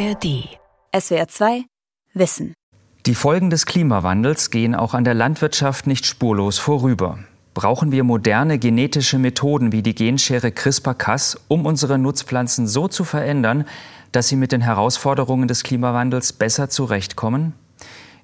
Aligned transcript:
ARD. 0.00 0.48
SWR 0.98 1.28
2 1.28 1.64
Wissen. 2.14 2.54
Die 3.04 3.14
Folgen 3.14 3.50
des 3.50 3.66
Klimawandels 3.66 4.50
gehen 4.50 4.74
auch 4.74 4.94
an 4.94 5.04
der 5.04 5.12
Landwirtschaft 5.12 5.86
nicht 5.86 6.06
spurlos 6.06 6.58
vorüber. 6.58 7.18
Brauchen 7.52 7.92
wir 7.92 8.02
moderne 8.02 8.58
genetische 8.58 9.18
Methoden 9.18 9.72
wie 9.72 9.82
die 9.82 9.94
Genschere 9.94 10.52
CRISPR-Cas, 10.52 11.38
um 11.48 11.66
unsere 11.66 11.98
Nutzpflanzen 11.98 12.66
so 12.66 12.88
zu 12.88 13.04
verändern, 13.04 13.66
dass 14.10 14.28
sie 14.28 14.36
mit 14.36 14.52
den 14.52 14.62
Herausforderungen 14.62 15.48
des 15.48 15.64
Klimawandels 15.64 16.32
besser 16.32 16.70
zurechtkommen? 16.70 17.52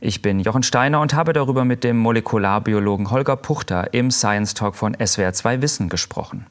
Ich 0.00 0.22
bin 0.22 0.40
Jochen 0.40 0.62
Steiner 0.62 1.02
und 1.02 1.12
habe 1.12 1.34
darüber 1.34 1.66
mit 1.66 1.84
dem 1.84 1.98
Molekularbiologen 1.98 3.10
Holger 3.10 3.36
Puchter 3.36 3.92
im 3.92 4.10
Science 4.10 4.54
Talk 4.54 4.76
von 4.76 4.96
SWR 5.04 5.34
2 5.34 5.60
Wissen 5.60 5.90
gesprochen. 5.90 6.46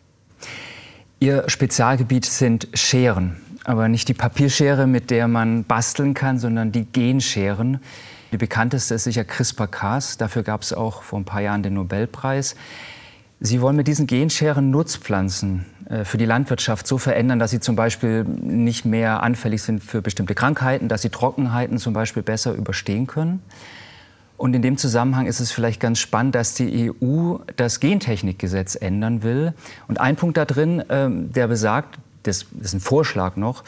Ihr 1.19 1.45
Spezialgebiet 1.47 2.25
sind 2.25 2.67
Scheren, 2.75 3.37
aber 3.65 3.89
nicht 3.89 4.07
die 4.07 4.13
Papierschere, 4.13 4.87
mit 4.87 5.11
der 5.11 5.27
man 5.27 5.63
basteln 5.63 6.13
kann, 6.13 6.39
sondern 6.39 6.71
die 6.71 6.85
Genscheren. 6.85 7.79
Die 8.31 8.37
bekannteste 8.37 8.95
ist 8.95 9.03
sicher 9.05 9.23
CRISPR-Cas. 9.23 10.17
Dafür 10.17 10.43
gab 10.43 10.61
es 10.61 10.73
auch 10.73 11.01
vor 11.01 11.19
ein 11.19 11.25
paar 11.25 11.41
Jahren 11.41 11.63
den 11.63 11.73
Nobelpreis. 11.73 12.55
Sie 13.39 13.61
wollen 13.61 13.75
mit 13.75 13.87
diesen 13.87 14.07
Genscheren 14.07 14.69
Nutzpflanzen 14.69 15.65
äh, 15.89 16.05
für 16.05 16.17
die 16.17 16.25
Landwirtschaft 16.25 16.87
so 16.87 16.97
verändern, 16.97 17.39
dass 17.39 17.51
sie 17.51 17.59
zum 17.59 17.75
Beispiel 17.75 18.23
nicht 18.23 18.85
mehr 18.85 19.23
anfällig 19.23 19.61
sind 19.61 19.83
für 19.83 20.01
bestimmte 20.01 20.35
Krankheiten, 20.35 20.87
dass 20.87 21.01
sie 21.01 21.09
Trockenheiten 21.09 21.77
zum 21.77 21.93
Beispiel 21.93 22.23
besser 22.23 22.53
überstehen 22.53 23.07
können. 23.07 23.41
Und 24.37 24.53
in 24.53 24.61
dem 24.61 24.77
Zusammenhang 24.77 25.27
ist 25.27 25.39
es 25.39 25.51
vielleicht 25.51 25.79
ganz 25.79 25.99
spannend, 25.99 26.35
dass 26.35 26.55
die 26.55 26.91
EU 26.91 27.37
das 27.55 27.79
Gentechnikgesetz 27.79 28.75
ändern 28.75 29.23
will. 29.23 29.53
Und 29.87 29.99
ein 29.99 30.17
Punkt 30.17 30.37
da 30.37 30.45
drin, 30.45 30.83
ähm, 30.89 31.31
der 31.31 31.47
besagt, 31.47 31.97
das 32.27 32.45
ist 32.61 32.73
ein 32.73 32.79
Vorschlag 32.79 33.35
noch, 33.35 33.63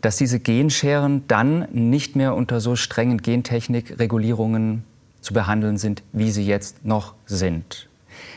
dass 0.00 0.16
diese 0.16 0.40
Genscheren 0.40 1.24
dann 1.28 1.68
nicht 1.72 2.16
mehr 2.16 2.34
unter 2.34 2.60
so 2.60 2.76
strengen 2.76 3.18
Gentechnikregulierungen 3.18 4.84
zu 5.20 5.34
behandeln 5.34 5.76
sind, 5.76 6.02
wie 6.12 6.30
sie 6.30 6.46
jetzt 6.46 6.84
noch 6.84 7.14
sind. 7.26 7.88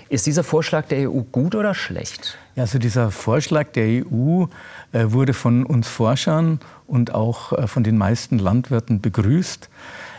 Ist 0.10 0.28
dieser 0.28 0.44
Vorschlag 0.44 0.86
der 0.88 1.10
EU 1.10 1.22
gut 1.22 1.56
oder 1.56 1.74
schlecht? 1.74 2.38
Also 2.56 2.78
dieser 2.78 3.10
Vorschlag 3.10 3.72
der 3.72 4.06
EU 4.06 4.46
äh, 4.92 5.06
wurde 5.12 5.34
von 5.34 5.66
uns 5.66 5.88
Forschern 5.88 6.60
und 6.86 7.16
auch 7.16 7.54
äh, 7.54 7.68
von 7.68 7.84
den 7.84 7.98
meisten 7.98 8.38
Landwirten 8.38 9.02
begrüßt. 9.02 9.70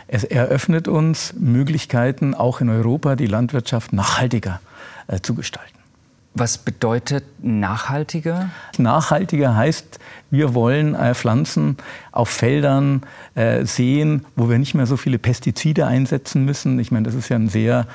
Es 0.07 0.23
eröffnet 0.23 0.87
uns 0.87 1.33
Möglichkeiten, 1.33 2.33
auch 2.33 2.61
in 2.61 2.69
Europa 2.69 3.15
die 3.15 3.25
Landwirtschaft 3.27 3.93
nachhaltiger 3.93 4.59
äh, 5.07 5.19
zu 5.21 5.33
gestalten. 5.33 5.74
Was 6.37 6.57
bedeutet 6.57 7.23
nachhaltiger? 7.41 8.49
Nachhaltiger 8.77 9.55
heißt, 9.55 9.99
wir 10.31 10.53
wollen 10.53 10.93
äh, 10.93 11.15
Pflanzen 11.15 11.77
auf 12.11 12.27
Feldern 12.27 13.03
äh, 13.35 13.65
sehen, 13.65 14.25
wo 14.35 14.49
wir 14.49 14.59
nicht 14.59 14.75
mehr 14.75 14.85
so 14.85 14.97
viele 14.97 15.17
Pestizide 15.17 15.87
einsetzen 15.87 16.43
müssen. 16.43 16.77
Ich 16.77 16.91
meine, 16.91 17.05
das 17.05 17.15
ist 17.15 17.29
ja 17.29 17.37
ein 17.37 17.47
sehr 17.47 17.87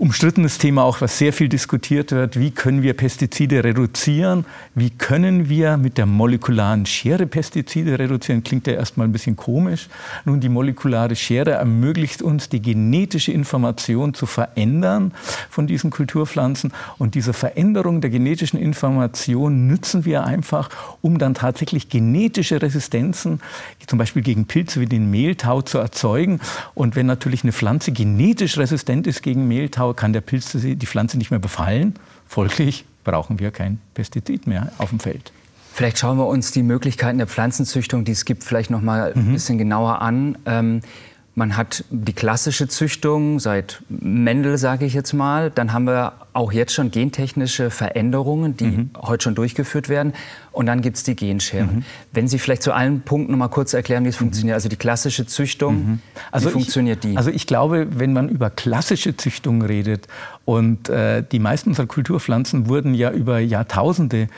umstrittenes 0.00 0.56
Thema 0.56 0.84
auch, 0.84 1.02
was 1.02 1.18
sehr 1.18 1.30
viel 1.30 1.50
diskutiert 1.50 2.10
wird. 2.10 2.40
Wie 2.40 2.52
können 2.52 2.82
wir 2.82 2.94
Pestizide 2.94 3.62
reduzieren? 3.62 4.46
Wie 4.74 4.88
können 4.88 5.50
wir 5.50 5.76
mit 5.76 5.98
der 5.98 6.06
molekularen 6.06 6.86
Schere 6.86 7.26
Pestizide 7.26 7.98
reduzieren? 7.98 8.42
Klingt 8.42 8.66
ja 8.66 8.72
erstmal 8.72 9.06
ein 9.06 9.12
bisschen 9.12 9.36
komisch. 9.36 9.88
Nun, 10.24 10.40
die 10.40 10.48
molekulare 10.48 11.14
Schere 11.14 11.50
ermöglicht 11.50 12.22
uns, 12.22 12.48
die 12.48 12.62
genetische 12.62 13.30
Information 13.30 14.14
zu 14.14 14.24
verändern 14.24 15.12
von 15.50 15.66
diesen 15.66 15.90
Kulturpflanzen. 15.90 16.72
Und 16.96 17.14
diese 17.14 17.34
Veränderung 17.34 18.00
der 18.00 18.08
genetischen 18.08 18.58
Information 18.58 19.66
nützen 19.66 20.06
wir 20.06 20.24
einfach, 20.24 20.70
um 21.02 21.18
dann 21.18 21.34
tatsächlich 21.34 21.90
genetische 21.90 22.62
Resistenzen, 22.62 23.42
zum 23.86 23.98
Beispiel 23.98 24.22
gegen 24.22 24.46
Pilze 24.46 24.80
wie 24.80 24.86
den 24.86 25.10
Mehltau, 25.10 25.60
zu 25.60 25.76
erzeugen. 25.76 26.40
Und 26.72 26.96
wenn 26.96 27.04
natürlich 27.04 27.42
eine 27.42 27.52
Pflanze 27.52 27.92
genetisch 27.92 28.56
resistent 28.56 29.06
ist 29.06 29.22
gegen 29.22 29.46
Mehltau, 29.46 29.89
kann 29.94 30.12
der 30.12 30.20
Pilz 30.20 30.52
die 30.52 30.86
Pflanze 30.86 31.18
nicht 31.18 31.30
mehr 31.30 31.40
befallen. 31.40 31.94
Folglich 32.26 32.84
brauchen 33.04 33.38
wir 33.38 33.50
kein 33.50 33.80
Pestizid 33.94 34.46
mehr 34.46 34.72
auf 34.78 34.90
dem 34.90 35.00
Feld. 35.00 35.32
Vielleicht 35.72 35.98
schauen 35.98 36.18
wir 36.18 36.26
uns 36.26 36.50
die 36.50 36.62
Möglichkeiten 36.62 37.18
der 37.18 37.26
Pflanzenzüchtung, 37.26 38.04
die 38.04 38.12
es 38.12 38.24
gibt, 38.24 38.44
vielleicht 38.44 38.70
noch 38.70 38.82
mal 38.82 39.12
mhm. 39.14 39.20
ein 39.20 39.32
bisschen 39.32 39.56
genauer 39.56 40.02
an. 40.02 40.36
Ähm, 40.44 40.80
man 41.34 41.56
hat 41.56 41.84
die 41.90 42.12
klassische 42.12 42.68
Züchtung 42.68 43.38
seit 43.38 43.82
Mendel, 43.88 44.58
sage 44.58 44.84
ich 44.84 44.94
jetzt 44.94 45.12
mal. 45.12 45.50
Dann 45.50 45.72
haben 45.72 45.84
wir 45.84 46.12
auch 46.32 46.52
jetzt 46.52 46.74
schon 46.74 46.90
gentechnische 46.90 47.70
Veränderungen, 47.70 48.56
die 48.56 48.64
mhm. 48.64 48.90
heute 49.00 49.24
schon 49.24 49.34
durchgeführt 49.34 49.88
werden. 49.88 50.12
Und 50.52 50.66
dann 50.66 50.82
gibt 50.82 50.96
es 50.96 51.04
die 51.04 51.14
Genscheren. 51.14 51.76
Mhm. 51.76 51.84
Wenn 52.12 52.26
Sie 52.28 52.38
vielleicht 52.38 52.62
zu 52.62 52.72
allen 52.72 53.02
Punkten 53.02 53.32
noch 53.32 53.38
mal 53.38 53.48
kurz 53.48 53.72
erklären, 53.72 54.04
wie 54.04 54.08
es 54.08 54.16
mhm. 54.16 54.24
funktioniert. 54.24 54.54
Also 54.54 54.68
die 54.68 54.76
klassische 54.76 55.26
Züchtung, 55.26 55.74
mhm. 55.74 55.98
also 56.32 56.48
wie 56.48 56.52
funktioniert 56.52 57.04
ich, 57.04 57.12
die? 57.12 57.16
Also 57.16 57.30
ich 57.30 57.46
glaube, 57.46 57.86
wenn 57.90 58.12
man 58.12 58.28
über 58.28 58.50
klassische 58.50 59.16
Züchtung 59.16 59.62
redet 59.62 60.08
und 60.44 60.88
äh, 60.88 61.22
die 61.22 61.38
meisten 61.38 61.70
unserer 61.70 61.86
Kulturpflanzen 61.86 62.68
wurden 62.68 62.94
ja 62.94 63.12
über 63.12 63.38
Jahrtausende 63.38 64.28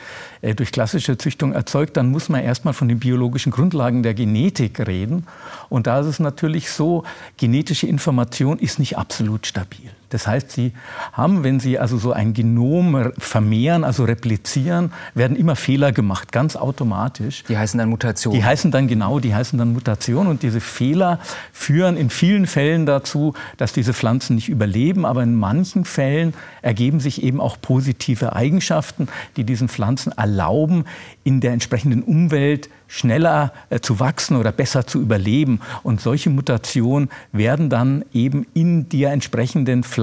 äh, 0.41 0.53
durch 0.53 0.71
klassische 0.71 1.17
Züchtung 1.17 1.53
erzeugt, 1.53 1.97
dann 1.97 2.11
muss 2.11 2.29
man 2.29 2.43
erstmal 2.43 2.75
von 2.75 2.87
den 2.87 2.99
biologischen 2.99 3.51
Grundlagen 3.51 4.03
der 4.03 4.13
Genetik 4.13 4.79
reden. 4.85 5.25
Und 5.69 5.87
da 5.87 5.99
ist 5.99 6.07
es 6.07 6.19
natürlich 6.19 6.71
so, 6.71 7.03
genetische 7.37 7.87
Information 7.87 8.59
ist 8.59 8.79
nicht 8.79 8.97
absolut 8.97 9.47
stabil. 9.47 9.89
Das 10.13 10.27
heißt, 10.27 10.51
Sie 10.51 10.73
haben, 11.11 11.43
wenn 11.43 11.59
Sie 11.59 11.79
also 11.79 11.97
so 11.97 12.13
ein 12.13 12.33
Genom 12.33 13.11
vermehren, 13.17 13.83
also 13.83 14.03
replizieren, 14.03 14.91
werden 15.15 15.35
immer 15.35 15.55
Fehler 15.55 15.91
gemacht, 15.91 16.31
ganz 16.31 16.55
automatisch. 16.55 17.43
Die 17.49 17.57
heißen 17.57 17.77
dann 17.77 17.89
Mutationen. 17.89 18.39
Die 18.39 18.45
heißen 18.45 18.69
dann 18.69 18.87
genau, 18.87 19.19
die 19.19 19.33
heißen 19.33 19.57
dann 19.57 19.73
Mutationen. 19.73 20.29
Und 20.29 20.43
diese 20.43 20.61
Fehler 20.61 21.19
führen 21.51 21.97
in 21.97 22.09
vielen 22.09 22.45
Fällen 22.45 22.85
dazu, 22.85 23.33
dass 23.57 23.73
diese 23.73 23.93
Pflanzen 23.93 24.35
nicht 24.35 24.49
überleben. 24.49 25.05
Aber 25.05 25.23
in 25.23 25.35
manchen 25.35 25.85
Fällen 25.85 26.33
ergeben 26.61 26.99
sich 26.99 27.23
eben 27.23 27.41
auch 27.41 27.57
positive 27.59 28.35
Eigenschaften, 28.35 29.07
die 29.35 29.43
diesen 29.43 29.67
Pflanzen 29.67 30.11
erlauben, 30.11 30.85
in 31.23 31.41
der 31.41 31.53
entsprechenden 31.53 32.03
Umwelt 32.03 32.69
schneller 32.87 33.53
äh, 33.69 33.79
zu 33.79 33.99
wachsen 33.99 34.37
oder 34.37 34.51
besser 34.51 34.85
zu 34.85 35.01
überleben. 35.01 35.59
Und 35.81 36.01
solche 36.01 36.29
Mutationen 36.29 37.09
werden 37.31 37.69
dann 37.69 38.05
eben 38.13 38.45
in 38.53 38.87
der 38.89 39.11
entsprechenden 39.11 39.83
Pflanze 39.83 40.02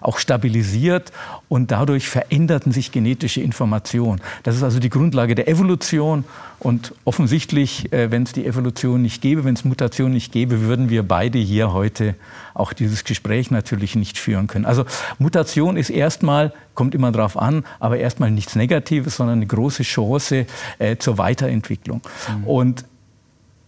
auch 0.00 0.18
stabilisiert 0.18 1.12
und 1.48 1.70
dadurch 1.70 2.08
veränderten 2.08 2.72
sich 2.72 2.92
genetische 2.92 3.40
Informationen. 3.40 4.20
Das 4.42 4.56
ist 4.56 4.62
also 4.62 4.78
die 4.78 4.90
Grundlage 4.90 5.34
der 5.34 5.48
Evolution 5.48 6.24
und 6.58 6.94
offensichtlich, 7.04 7.92
äh, 7.92 8.10
wenn 8.10 8.22
es 8.22 8.32
die 8.32 8.46
Evolution 8.46 9.02
nicht 9.02 9.20
gäbe, 9.20 9.44
wenn 9.44 9.54
es 9.54 9.64
Mutationen 9.64 10.12
nicht 10.12 10.32
gäbe, 10.32 10.60
würden 10.62 10.90
wir 10.90 11.02
beide 11.02 11.38
hier 11.38 11.72
heute 11.72 12.14
auch 12.54 12.72
dieses 12.72 13.04
Gespräch 13.04 13.50
natürlich 13.50 13.96
nicht 13.96 14.18
führen 14.18 14.46
können. 14.46 14.64
Also 14.64 14.84
Mutation 15.18 15.76
ist 15.76 15.90
erstmal, 15.90 16.52
kommt 16.74 16.94
immer 16.94 17.10
darauf 17.10 17.36
an, 17.36 17.64
aber 17.80 17.98
erstmal 17.98 18.30
nichts 18.30 18.54
Negatives, 18.54 19.16
sondern 19.16 19.38
eine 19.38 19.46
große 19.46 19.82
Chance 19.82 20.46
äh, 20.78 20.96
zur 20.96 21.18
Weiterentwicklung. 21.18 22.00
Mhm. 22.28 22.44
Und 22.46 22.84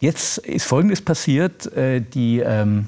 jetzt 0.01 0.39
ist 0.39 0.67
Folgendes 0.67 1.01
passiert. 1.01 1.73
Äh, 1.77 2.01
die 2.01 2.41
ähm, 2.41 2.87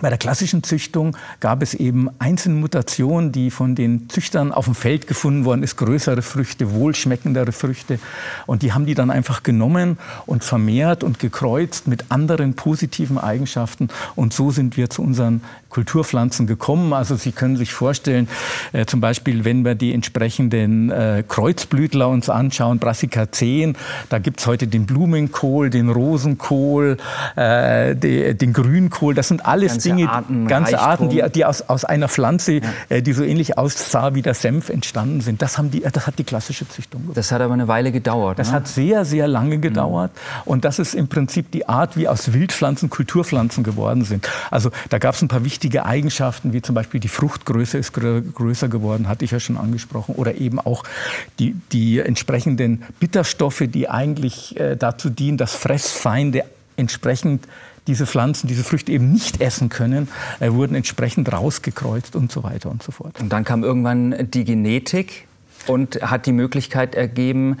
bei 0.00 0.08
der 0.08 0.18
klassischen 0.18 0.62
Züchtung 0.62 1.16
gab 1.40 1.62
es 1.62 1.74
eben 1.74 2.10
einzelne 2.18 2.56
Mutationen, 2.56 3.32
die 3.32 3.50
von 3.50 3.74
den 3.74 4.08
Züchtern 4.10 4.52
auf 4.52 4.66
dem 4.66 4.74
Feld 4.74 5.06
gefunden 5.06 5.44
worden 5.44 5.62
ist, 5.62 5.76
größere 5.76 6.22
Früchte, 6.22 6.72
wohlschmeckendere 6.72 7.52
Früchte. 7.52 7.98
Und 8.46 8.62
die 8.62 8.72
haben 8.72 8.86
die 8.86 8.94
dann 8.94 9.10
einfach 9.10 9.42
genommen 9.42 9.98
und 10.26 10.44
vermehrt 10.44 11.02
und 11.02 11.18
gekreuzt 11.18 11.88
mit 11.88 12.10
anderen 12.10 12.54
positiven 12.54 13.18
Eigenschaften. 13.18 13.88
Und 14.14 14.34
so 14.34 14.50
sind 14.50 14.76
wir 14.76 14.90
zu 14.90 15.02
unseren 15.02 15.42
Kulturpflanzen 15.76 16.46
gekommen. 16.46 16.94
Also 16.94 17.16
Sie 17.16 17.32
können 17.32 17.58
sich 17.58 17.74
vorstellen, 17.74 18.28
äh, 18.72 18.86
zum 18.86 19.02
Beispiel, 19.02 19.44
wenn 19.44 19.62
wir 19.62 19.74
die 19.74 19.92
entsprechenden 19.92 20.90
äh, 20.90 21.22
Kreuzblütler 21.28 22.08
uns 22.08 22.30
anschauen, 22.30 22.78
Brassica 22.78 23.30
10, 23.30 23.76
da 24.08 24.18
gibt 24.18 24.40
es 24.40 24.46
heute 24.46 24.68
den 24.68 24.86
Blumenkohl, 24.86 25.68
den 25.68 25.90
Rosenkohl, 25.90 26.96
äh, 27.36 27.94
die, 27.94 28.32
den 28.34 28.54
Grünkohl. 28.54 29.14
Das 29.14 29.28
sind 29.28 29.44
alles 29.44 29.72
ganze 29.72 29.88
Dinge, 29.90 30.08
Arten, 30.08 30.48
ganze 30.48 30.78
Arten, 30.78 31.10
die, 31.10 31.22
die 31.34 31.44
aus, 31.44 31.60
aus 31.60 31.84
einer 31.84 32.08
Pflanze, 32.08 32.54
ja. 32.54 32.62
äh, 32.88 33.02
die 33.02 33.12
so 33.12 33.22
ähnlich 33.22 33.58
aussah 33.58 34.14
wie 34.14 34.22
der 34.22 34.32
Senf, 34.32 34.70
entstanden 34.70 35.20
sind. 35.20 35.42
Das, 35.42 35.58
haben 35.58 35.70
die, 35.70 35.80
das 35.80 36.06
hat 36.06 36.18
die 36.18 36.24
klassische 36.24 36.66
Züchtung 36.66 37.02
gemacht. 37.02 37.18
Das 37.18 37.30
hat 37.32 37.42
aber 37.42 37.52
eine 37.52 37.68
Weile 37.68 37.92
gedauert. 37.92 38.38
Das 38.38 38.48
ne? 38.48 38.54
hat 38.54 38.66
sehr, 38.66 39.04
sehr 39.04 39.28
lange 39.28 39.58
gedauert. 39.58 40.12
Mhm. 40.14 40.52
Und 40.52 40.64
das 40.64 40.78
ist 40.78 40.94
im 40.94 41.08
Prinzip 41.08 41.50
die 41.50 41.68
Art, 41.68 41.98
wie 41.98 42.08
aus 42.08 42.32
Wildpflanzen 42.32 42.88
Kulturpflanzen 42.88 43.62
geworden 43.62 44.04
sind. 44.04 44.26
Also 44.50 44.70
da 44.88 44.96
gab 44.96 45.14
es 45.14 45.20
ein 45.20 45.28
paar 45.28 45.44
wichtige 45.44 45.65
wichtige 45.66 45.84
Eigenschaften, 45.84 46.52
wie 46.52 46.62
zum 46.62 46.76
Beispiel 46.76 47.00
die 47.00 47.08
Fruchtgröße 47.08 47.76
ist 47.76 47.92
größer 47.92 48.68
geworden, 48.68 49.08
hatte 49.08 49.24
ich 49.24 49.32
ja 49.32 49.40
schon 49.40 49.56
angesprochen, 49.56 50.14
oder 50.14 50.36
eben 50.36 50.60
auch 50.60 50.84
die, 51.40 51.56
die 51.72 51.98
entsprechenden 51.98 52.84
Bitterstoffe, 53.00 53.64
die 53.66 53.88
eigentlich 53.88 54.56
äh, 54.60 54.76
dazu 54.76 55.10
dienen, 55.10 55.38
dass 55.38 55.56
Fressfeinde 55.56 56.44
entsprechend 56.76 57.48
diese 57.88 58.06
Pflanzen, 58.06 58.46
diese 58.46 58.62
Früchte 58.62 58.92
eben 58.92 59.12
nicht 59.12 59.40
essen 59.40 59.68
können, 59.68 60.06
äh, 60.38 60.52
wurden 60.52 60.76
entsprechend 60.76 61.32
rausgekreuzt 61.32 62.14
und 62.14 62.30
so 62.30 62.44
weiter 62.44 62.70
und 62.70 62.84
so 62.84 62.92
fort. 62.92 63.18
Und 63.20 63.32
dann 63.32 63.42
kam 63.42 63.64
irgendwann 63.64 64.14
die 64.30 64.44
Genetik 64.44 65.26
und 65.66 66.00
hat 66.00 66.26
die 66.26 66.32
Möglichkeit 66.32 66.94
ergeben, 66.94 67.56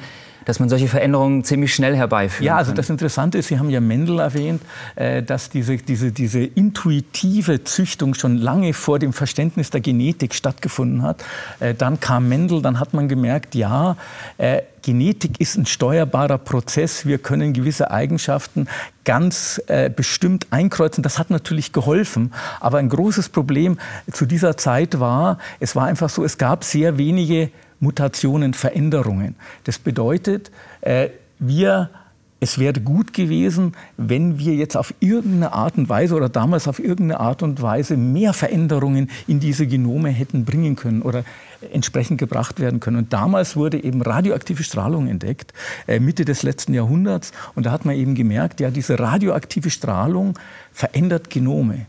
dass 0.46 0.60
man 0.60 0.70
solche 0.70 0.88
Veränderungen 0.88 1.44
ziemlich 1.44 1.74
schnell 1.74 1.94
herbeiführt. 1.94 2.46
Ja, 2.46 2.56
also 2.56 2.72
das 2.72 2.88
Interessante 2.88 3.36
ist, 3.36 3.48
Sie 3.48 3.58
haben 3.58 3.68
ja 3.68 3.80
Mendel 3.80 4.20
erwähnt, 4.20 4.62
äh, 4.94 5.22
dass 5.22 5.50
diese, 5.50 5.76
diese, 5.76 6.12
diese 6.12 6.40
intuitive 6.40 7.64
Züchtung 7.64 8.14
schon 8.14 8.38
lange 8.38 8.72
vor 8.72 8.98
dem 8.98 9.12
Verständnis 9.12 9.70
der 9.70 9.80
Genetik 9.80 10.34
stattgefunden 10.34 11.02
hat. 11.02 11.22
Äh, 11.60 11.74
dann 11.74 12.00
kam 12.00 12.28
Mendel, 12.28 12.62
dann 12.62 12.80
hat 12.80 12.94
man 12.94 13.08
gemerkt, 13.08 13.54
ja, 13.54 13.96
äh, 14.38 14.62
Genetik 14.82 15.40
ist 15.40 15.56
ein 15.56 15.66
steuerbarer 15.66 16.38
Prozess. 16.38 17.06
Wir 17.06 17.18
können 17.18 17.52
gewisse 17.52 17.90
Eigenschaften 17.90 18.68
ganz 19.04 19.60
äh, 19.66 19.90
bestimmt 19.90 20.46
einkreuzen. 20.50 21.02
Das 21.02 21.18
hat 21.18 21.28
natürlich 21.28 21.72
geholfen. 21.72 22.32
Aber 22.60 22.78
ein 22.78 22.88
großes 22.88 23.30
Problem 23.30 23.78
zu 24.12 24.26
dieser 24.26 24.56
Zeit 24.56 25.00
war, 25.00 25.38
es 25.58 25.74
war 25.74 25.86
einfach 25.86 26.08
so, 26.08 26.22
es 26.22 26.38
gab 26.38 26.62
sehr 26.62 26.98
wenige 26.98 27.50
Mutationen, 27.80 28.54
Veränderungen. 28.54 29.36
Das 29.64 29.78
bedeutet, 29.78 30.50
äh, 30.80 31.10
wir 31.38 31.90
es 32.38 32.58
wäre 32.58 32.80
gut 32.80 33.14
gewesen, 33.14 33.72
wenn 33.96 34.38
wir 34.38 34.54
jetzt 34.54 34.76
auf 34.76 34.92
irgendeine 35.00 35.52
Art 35.52 35.78
und 35.78 35.88
Weise 35.88 36.14
oder 36.14 36.28
damals 36.28 36.68
auf 36.68 36.78
irgendeine 36.78 37.18
Art 37.18 37.42
und 37.42 37.62
Weise 37.62 37.96
mehr 37.96 38.34
Veränderungen 38.34 39.10
in 39.26 39.40
diese 39.40 39.66
Genome 39.66 40.10
hätten 40.10 40.44
bringen 40.44 40.76
können 40.76 41.00
oder 41.00 41.24
entsprechend 41.72 42.18
gebracht 42.18 42.60
werden 42.60 42.78
können. 42.78 42.98
Und 42.98 43.12
damals 43.14 43.56
wurde 43.56 43.82
eben 43.82 44.02
radioaktive 44.02 44.62
Strahlung 44.64 45.08
entdeckt, 45.08 45.54
äh, 45.86 45.98
Mitte 45.98 46.26
des 46.26 46.42
letzten 46.42 46.74
Jahrhunderts. 46.74 47.32
Und 47.54 47.64
da 47.64 47.72
hat 47.72 47.86
man 47.86 47.96
eben 47.96 48.14
gemerkt, 48.14 48.60
ja, 48.60 48.70
diese 48.70 48.98
radioaktive 48.98 49.70
Strahlung 49.70 50.38
verändert 50.72 51.30
Genome. 51.30 51.86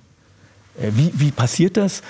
Äh, 0.80 0.92
wie, 0.96 1.12
wie 1.14 1.32
passiert 1.32 1.76
das? 1.76 2.02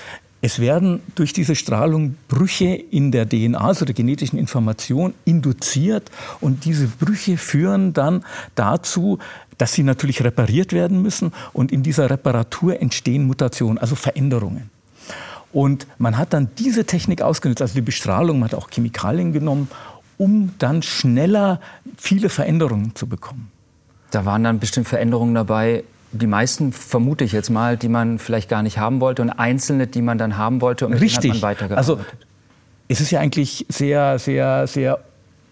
Es 0.41 0.59
werden 0.59 1.01
durch 1.15 1.33
diese 1.33 1.55
Strahlung 1.55 2.15
Brüche 2.27 2.67
in 2.67 3.11
der 3.11 3.27
DNA, 3.27 3.59
also 3.59 3.85
der 3.85 3.95
genetischen 3.95 4.37
Information, 4.37 5.13
induziert 5.25 6.11
und 6.41 6.65
diese 6.65 6.87
Brüche 6.87 7.37
führen 7.37 7.93
dann 7.93 8.23
dazu, 8.53 9.17
dass 9.57 9.73
sie 9.73 9.83
natürlich 9.83 10.23
repariert 10.23 10.73
werden 10.73 11.01
müssen 11.01 11.33
und 11.53 11.71
in 11.71 11.81
dieser 11.81 12.09
Reparatur 12.09 12.79
entstehen 12.79 13.25
Mutationen, 13.25 13.79
also 13.79 13.95
Veränderungen. 13.95 14.69
Und 15.51 15.87
man 15.97 16.17
hat 16.17 16.33
dann 16.33 16.49
diese 16.59 16.85
Technik 16.85 17.21
ausgenutzt, 17.23 17.61
also 17.61 17.73
die 17.73 17.81
Bestrahlung, 17.81 18.39
man 18.39 18.49
hat 18.49 18.55
auch 18.55 18.69
Chemikalien 18.69 19.33
genommen, 19.33 19.69
um 20.17 20.53
dann 20.59 20.83
schneller 20.83 21.59
viele 21.97 22.29
Veränderungen 22.29 22.93
zu 22.95 23.07
bekommen. 23.07 23.51
Da 24.11 24.25
waren 24.25 24.43
dann 24.43 24.59
bestimmt 24.59 24.87
Veränderungen 24.87 25.33
dabei, 25.33 25.83
die 26.11 26.27
meisten 26.27 26.71
vermute 26.71 27.23
ich 27.23 27.31
jetzt 27.31 27.49
mal, 27.49 27.77
die 27.77 27.89
man 27.89 28.19
vielleicht 28.19 28.49
gar 28.49 28.63
nicht 28.63 28.77
haben 28.77 29.01
wollte 29.01 29.21
und 29.21 29.29
einzelne, 29.29 29.87
die 29.87 30.01
man 30.01 30.17
dann 30.17 30.37
haben 30.37 30.61
wollte 30.61 30.85
und 30.85 30.93
mit 30.93 31.01
Richtig. 31.01 31.31
hat 31.31 31.35
man 31.35 31.41
weitergearbeitet. 31.41 31.77
Also 31.77 31.99
es 32.87 33.01
ist 33.01 33.11
ja 33.11 33.19
eigentlich 33.19 33.65
sehr, 33.69 34.17
sehr, 34.19 34.67
sehr 34.67 34.99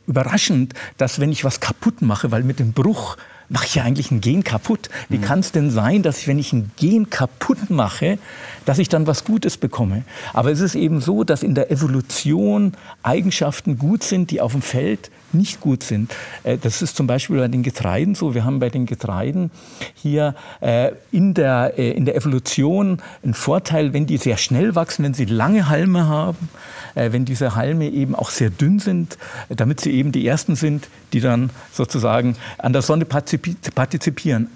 überraschend, 0.07 0.73
dass 0.97 1.19
wenn 1.19 1.31
ich 1.31 1.43
was 1.43 1.59
kaputt 1.59 2.01
mache, 2.01 2.31
weil 2.31 2.43
mit 2.43 2.59
dem 2.59 2.73
Bruch 2.73 3.17
mache 3.49 3.65
ich 3.65 3.75
ja 3.75 3.83
eigentlich 3.83 4.11
ein 4.11 4.21
Gen 4.21 4.43
kaputt. 4.43 4.89
Wie 5.09 5.17
mhm. 5.17 5.21
kann 5.21 5.39
es 5.39 5.51
denn 5.51 5.69
sein, 5.69 6.03
dass 6.03 6.19
ich, 6.19 6.27
wenn 6.27 6.39
ich 6.39 6.53
ein 6.53 6.71
Gen 6.75 7.09
kaputt 7.09 7.69
mache, 7.69 8.17
dass 8.65 8.79
ich 8.79 8.89
dann 8.89 9.07
was 9.07 9.23
Gutes 9.23 9.57
bekomme? 9.57 10.03
Aber 10.33 10.51
es 10.51 10.59
ist 10.59 10.75
eben 10.75 11.01
so, 11.01 11.23
dass 11.23 11.43
in 11.43 11.55
der 11.55 11.71
Evolution 11.71 12.73
Eigenschaften 13.03 13.77
gut 13.77 14.03
sind, 14.03 14.31
die 14.31 14.41
auf 14.41 14.53
dem 14.53 14.61
Feld 14.61 15.11
nicht 15.35 15.59
gut 15.59 15.83
sind. 15.83 16.13
Äh, 16.43 16.57
das 16.57 16.81
ist 16.81 16.95
zum 16.95 17.07
Beispiel 17.07 17.37
bei 17.37 17.47
den 17.47 17.63
Getreiden 17.63 18.15
so. 18.15 18.33
Wir 18.33 18.45
haben 18.45 18.59
bei 18.59 18.69
den 18.69 18.85
Getreiden 18.85 19.51
hier 19.93 20.35
äh, 20.61 20.91
in 21.11 21.33
der, 21.33 21.73
äh, 21.77 21.91
in 21.91 22.05
der 22.05 22.15
Evolution 22.15 23.01
einen 23.23 23.33
Vorteil, 23.33 23.93
wenn 23.93 24.05
die 24.05 24.17
sehr 24.17 24.37
schnell 24.37 24.75
wachsen, 24.75 25.03
wenn 25.03 25.13
sie 25.13 25.25
lange 25.25 25.69
Halme 25.69 26.07
haben, 26.07 26.49
wenn 26.95 27.25
diese 27.25 27.55
Halme 27.55 27.89
eben 27.89 28.15
auch 28.15 28.29
sehr 28.29 28.49
dünn 28.49 28.79
sind, 28.79 29.17
damit 29.49 29.81
sie 29.81 29.91
eben 29.91 30.13
die 30.13 30.25
ersten 30.25 30.55
sind, 30.55 30.87
die 31.11 31.19
dann 31.19 31.49
sozusagen 31.73 32.37
an 32.57 32.71
der 32.71 32.81
Sonne 32.81 33.03
partizipieren. 33.03 33.34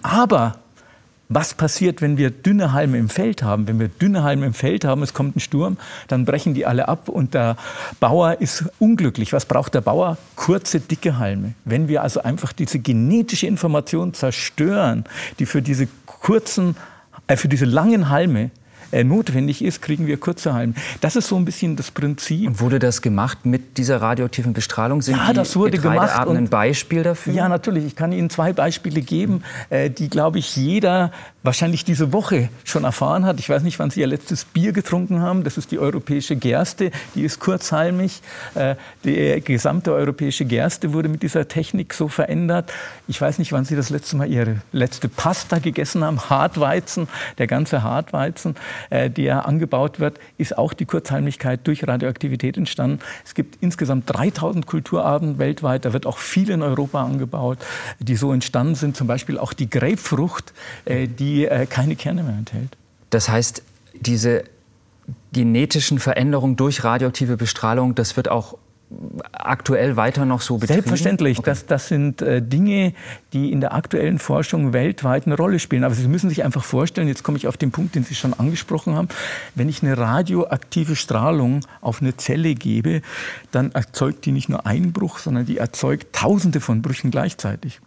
Aber 0.02 0.56
was 1.32 1.54
passiert, 1.54 2.02
wenn 2.02 2.18
wir 2.18 2.32
dünne 2.32 2.74
Halme 2.74 2.98
im 2.98 3.08
Feld 3.08 3.44
haben? 3.44 3.68
Wenn 3.68 3.80
wir 3.80 3.88
dünne 3.88 4.24
Halme 4.24 4.48
im 4.48 4.56
Feld 4.56 4.84
haben, 4.84 5.04
es 5.04 5.14
kommt 5.14 5.36
ein 5.36 5.40
Sturm, 5.40 5.78
dann 6.08 6.26
brechen 6.26 6.56
die 6.56 6.66
alle 6.66 6.88
ab 6.88 7.08
und 7.08 7.36
der 7.36 7.56
Bauer 8.00 8.42
ist 8.42 8.66
unglücklich. 8.80 9.32
Was 9.32 9.46
braucht 9.46 9.76
der 9.76 9.82
Bauer? 9.82 10.18
Kurze, 10.36 10.80
dicke 10.80 11.20
Halme. 11.20 11.54
Wenn 11.66 11.88
wir 11.88 12.02
also 12.02 12.24
einfach 12.24 12.52
diese 12.52 12.80
genetische 12.80 13.46
Information 13.46 14.16
zerstören, 14.16 15.04
die 15.38 15.46
für 15.46 15.62
diese 15.62 15.88
kurzen, 16.08 16.76
äh, 17.28 17.38
für 17.38 17.48
diese 17.48 17.66
langen 17.66 18.10
Halme 18.10 18.50
äh, 18.92 19.04
notwendig 19.04 19.64
ist, 19.64 19.82
kriegen 19.82 20.08
wir 20.08 20.18
kurze 20.18 20.54
Halme. 20.54 20.74
Das 21.02 21.16
ist 21.16 21.28
so 21.28 21.36
ein 21.36 21.46
bisschen 21.46 21.76
das 21.76 21.92
Prinzip. 21.92 22.48
Und 22.48 22.60
wurde 22.60 22.80
das 22.80 23.02
gemacht 23.02 23.46
mit 23.46 23.78
dieser 23.78 24.02
radioaktiven 24.02 24.54
Bestrahlung? 24.54 25.02
Sind 25.02 25.18
ja, 25.18 25.34
das 25.34 25.56
wurde 25.56 25.78
gemacht. 25.78 26.26
Und, 26.26 26.38
ein 26.38 26.50
Beispiel 26.50 27.04
dafür? 27.04 27.34
Ja, 27.34 27.50
natürlich. 27.50 27.86
Ich 27.86 27.96
kann 27.96 28.12
Ihnen 28.12 28.30
zwei 28.30 28.54
Beispiele 28.54 29.02
geben, 29.02 29.44
äh, 29.70 29.90
die, 29.90 30.10
glaube 30.10 30.40
ich, 30.40 30.56
jeder 30.56 31.12
wahrscheinlich 31.44 31.86
diese 31.86 32.12
Woche 32.12 32.50
schon 32.66 32.84
erfahren 32.84 33.26
hat. 33.26 33.40
Ich 33.40 33.50
weiß 33.50 33.64
nicht, 33.64 33.80
wann 33.80 33.90
Sie 33.90 34.02
Ihr 34.02 34.08
letztes 34.08 34.44
Bier 34.46 34.74
getrunken 34.74 35.22
haben. 35.22 35.44
Das 35.44 35.58
ist 35.58 35.72
die 35.72 35.80
europäische 35.80 36.36
Gerste. 36.36 36.92
Die 37.16 37.24
ist 37.24 37.40
kurzhalmig. 37.40 38.22
Äh, 38.56 38.76
die 39.04 39.42
gesamte 39.42 39.94
europäische 39.94 40.46
Gerste 40.46 40.94
wurde 40.94 41.10
mit 41.10 41.24
dieser 41.24 41.48
Technik 41.48 41.94
so 41.94 42.08
verändert. 42.08 42.72
Ich 43.08 43.20
weiß 43.22 43.40
nicht, 43.40 43.52
wann 43.52 43.66
Sie 43.66 43.76
das 43.76 43.90
letzte 43.90 44.18
Mal 44.18 44.30
Ihre 44.30 44.62
letzte 44.72 45.08
Pasta 45.08 45.60
gegessen 45.60 46.04
haben. 46.04 46.20
Hartweizen, 46.30 47.08
der 47.38 47.48
ganze 47.48 47.84
Hartweizen, 47.84 48.56
äh, 48.90 49.10
der 49.10 49.48
angebaut 49.48 50.00
wird, 50.00 50.20
ist 50.38 50.58
auch 50.58 50.74
die 50.74 50.86
Kurzhalmigkeit 50.86 51.62
durch 51.66 51.88
Radioaktivität 51.88 52.58
entstanden. 52.58 53.00
Es 53.24 53.34
gibt 53.34 53.58
insgesamt 53.62 54.04
3000 54.08 54.66
Kulturarten 54.66 55.38
weltweit. 55.40 55.86
Da 55.86 55.94
wird 55.94 56.06
auch 56.06 56.18
viel 56.18 56.50
in 56.50 56.62
Europa 56.62 57.04
angebaut, 57.04 57.60
die 58.00 58.16
so 58.16 58.34
entstanden 58.34 58.76
sind. 58.76 58.98
Zum 58.98 59.08
Beispiel 59.08 59.38
auch 59.38 59.54
die 59.54 59.70
Grapefrucht, 59.70 60.54
äh, 60.86 61.08
die 61.08 61.30
die 61.30 61.46
äh, 61.46 61.66
keine 61.66 61.96
Kerne 61.96 62.24
mehr 62.24 62.38
enthält. 62.38 62.78
Das 63.10 63.30
heißt, 63.30 63.64
diese 63.94 64.44
genetischen 65.32 66.00
Veränderungen 66.00 66.56
durch 66.56 66.84
radioaktive 66.84 67.38
Bestrahlung, 67.38 67.96
das 67.96 68.18
wird 68.18 68.30
auch 68.30 68.58
aktuell 69.32 69.96
weiter 69.96 70.26
noch 70.26 70.42
so 70.42 70.58
betrieben? 70.58 70.76
Selbstverständlich. 70.76 71.40
Okay. 71.40 71.50
Das, 71.50 71.66
das 71.66 71.88
sind 71.88 72.22
äh, 72.22 72.42
Dinge, 72.42 72.94
die 73.34 73.52
in 73.52 73.62
der 73.62 73.74
aktuellen 73.74 74.20
Forschung 74.20 74.74
weltweit 74.74 75.26
eine 75.26 75.38
Rolle 75.38 75.60
spielen. 75.60 75.84
Aber 75.84 75.94
Sie 75.94 76.08
müssen 76.08 76.30
sich 76.30 76.44
einfach 76.44 76.64
vorstellen, 76.64 77.08
jetzt 77.08 77.24
komme 77.24 77.38
ich 77.38 77.48
auf 77.48 77.58
den 77.58 77.72
Punkt, 77.72 77.96
den 77.96 78.04
Sie 78.04 78.16
schon 78.16 78.34
angesprochen 78.34 78.96
haben, 78.96 79.10
wenn 79.56 79.70
ich 79.70 79.84
eine 79.84 79.98
radioaktive 79.98 80.96
Strahlung 80.96 81.62
auf 81.82 82.02
eine 82.02 82.18
Zelle 82.18 82.56
gebe, 82.56 83.02
dann 83.52 83.72
erzeugt 83.72 84.26
die 84.26 84.32
nicht 84.32 84.50
nur 84.50 84.66
einen 84.66 84.92
Bruch, 84.92 85.20
sondern 85.20 85.46
die 85.46 85.58
erzeugt 85.58 86.14
Tausende 86.14 86.60
von 86.60 86.82
Brüchen 86.82 87.12
gleichzeitig. 87.12 87.80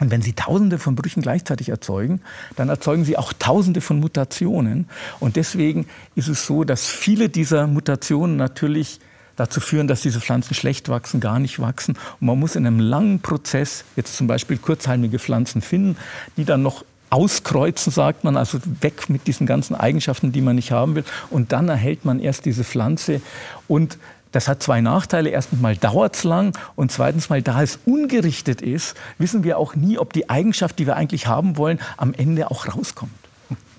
Und 0.00 0.10
wenn 0.10 0.22
Sie 0.22 0.32
Tausende 0.32 0.78
von 0.78 0.96
Brüchen 0.96 1.22
gleichzeitig 1.22 1.68
erzeugen, 1.68 2.20
dann 2.56 2.68
erzeugen 2.68 3.04
Sie 3.04 3.16
auch 3.16 3.32
Tausende 3.32 3.80
von 3.80 4.00
Mutationen. 4.00 4.88
Und 5.20 5.36
deswegen 5.36 5.86
ist 6.16 6.28
es 6.28 6.46
so, 6.46 6.64
dass 6.64 6.88
viele 6.88 7.28
dieser 7.28 7.66
Mutationen 7.66 8.36
natürlich 8.36 9.00
dazu 9.36 9.60
führen, 9.60 9.88
dass 9.88 10.02
diese 10.02 10.20
Pflanzen 10.20 10.54
schlecht 10.54 10.88
wachsen, 10.88 11.20
gar 11.20 11.38
nicht 11.38 11.60
wachsen. 11.60 11.96
Und 12.20 12.26
man 12.26 12.38
muss 12.38 12.56
in 12.56 12.66
einem 12.66 12.80
langen 12.80 13.20
Prozess 13.20 13.84
jetzt 13.96 14.16
zum 14.16 14.26
Beispiel 14.26 14.58
kurzhalmige 14.58 15.18
Pflanzen 15.18 15.60
finden, 15.60 15.96
die 16.36 16.44
dann 16.44 16.62
noch 16.62 16.84
auskreuzen, 17.10 17.92
sagt 17.92 18.24
man, 18.24 18.36
also 18.36 18.58
weg 18.80 19.08
mit 19.08 19.26
diesen 19.26 19.46
ganzen 19.46 19.74
Eigenschaften, 19.74 20.32
die 20.32 20.40
man 20.40 20.56
nicht 20.56 20.72
haben 20.72 20.94
will. 20.96 21.04
Und 21.30 21.52
dann 21.52 21.68
erhält 21.68 22.04
man 22.04 22.18
erst 22.18 22.44
diese 22.44 22.64
Pflanze. 22.64 23.20
Und 23.68 23.98
das 24.32 24.48
hat 24.48 24.62
zwei 24.62 24.80
Nachteile. 24.80 25.30
Erstens 25.30 25.60
mal 25.60 25.76
dauert 25.76 26.16
es 26.16 26.24
lang 26.24 26.58
und 26.74 26.90
zweitens 26.90 27.30
mal, 27.30 27.40
da 27.40 27.62
es 27.62 27.78
ungerichtet 27.86 28.62
ist, 28.62 28.96
wissen 29.18 29.44
wir 29.44 29.58
auch 29.58 29.76
nie, 29.76 29.96
ob 29.96 30.12
die 30.12 30.28
Eigenschaft, 30.28 30.78
die 30.80 30.86
wir 30.86 30.96
eigentlich 30.96 31.28
haben 31.28 31.56
wollen, 31.56 31.78
am 31.96 32.14
Ende 32.14 32.50
auch 32.50 32.66
rauskommt. 32.66 33.12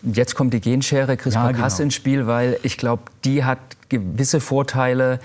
Jetzt 0.02 0.36
kommt 0.36 0.54
die 0.54 0.62
Genschere 0.62 1.18
CRISPR-Cas 1.18 1.58
ja, 1.58 1.68
genau. 1.68 1.84
ins 1.84 1.96
Spiel, 1.96 2.28
weil 2.28 2.58
ich 2.64 2.78
glaube, 2.78 3.04
die 3.26 3.44
hat 3.44 3.58
gewisse 3.90 4.40
Vorteile 4.40 5.20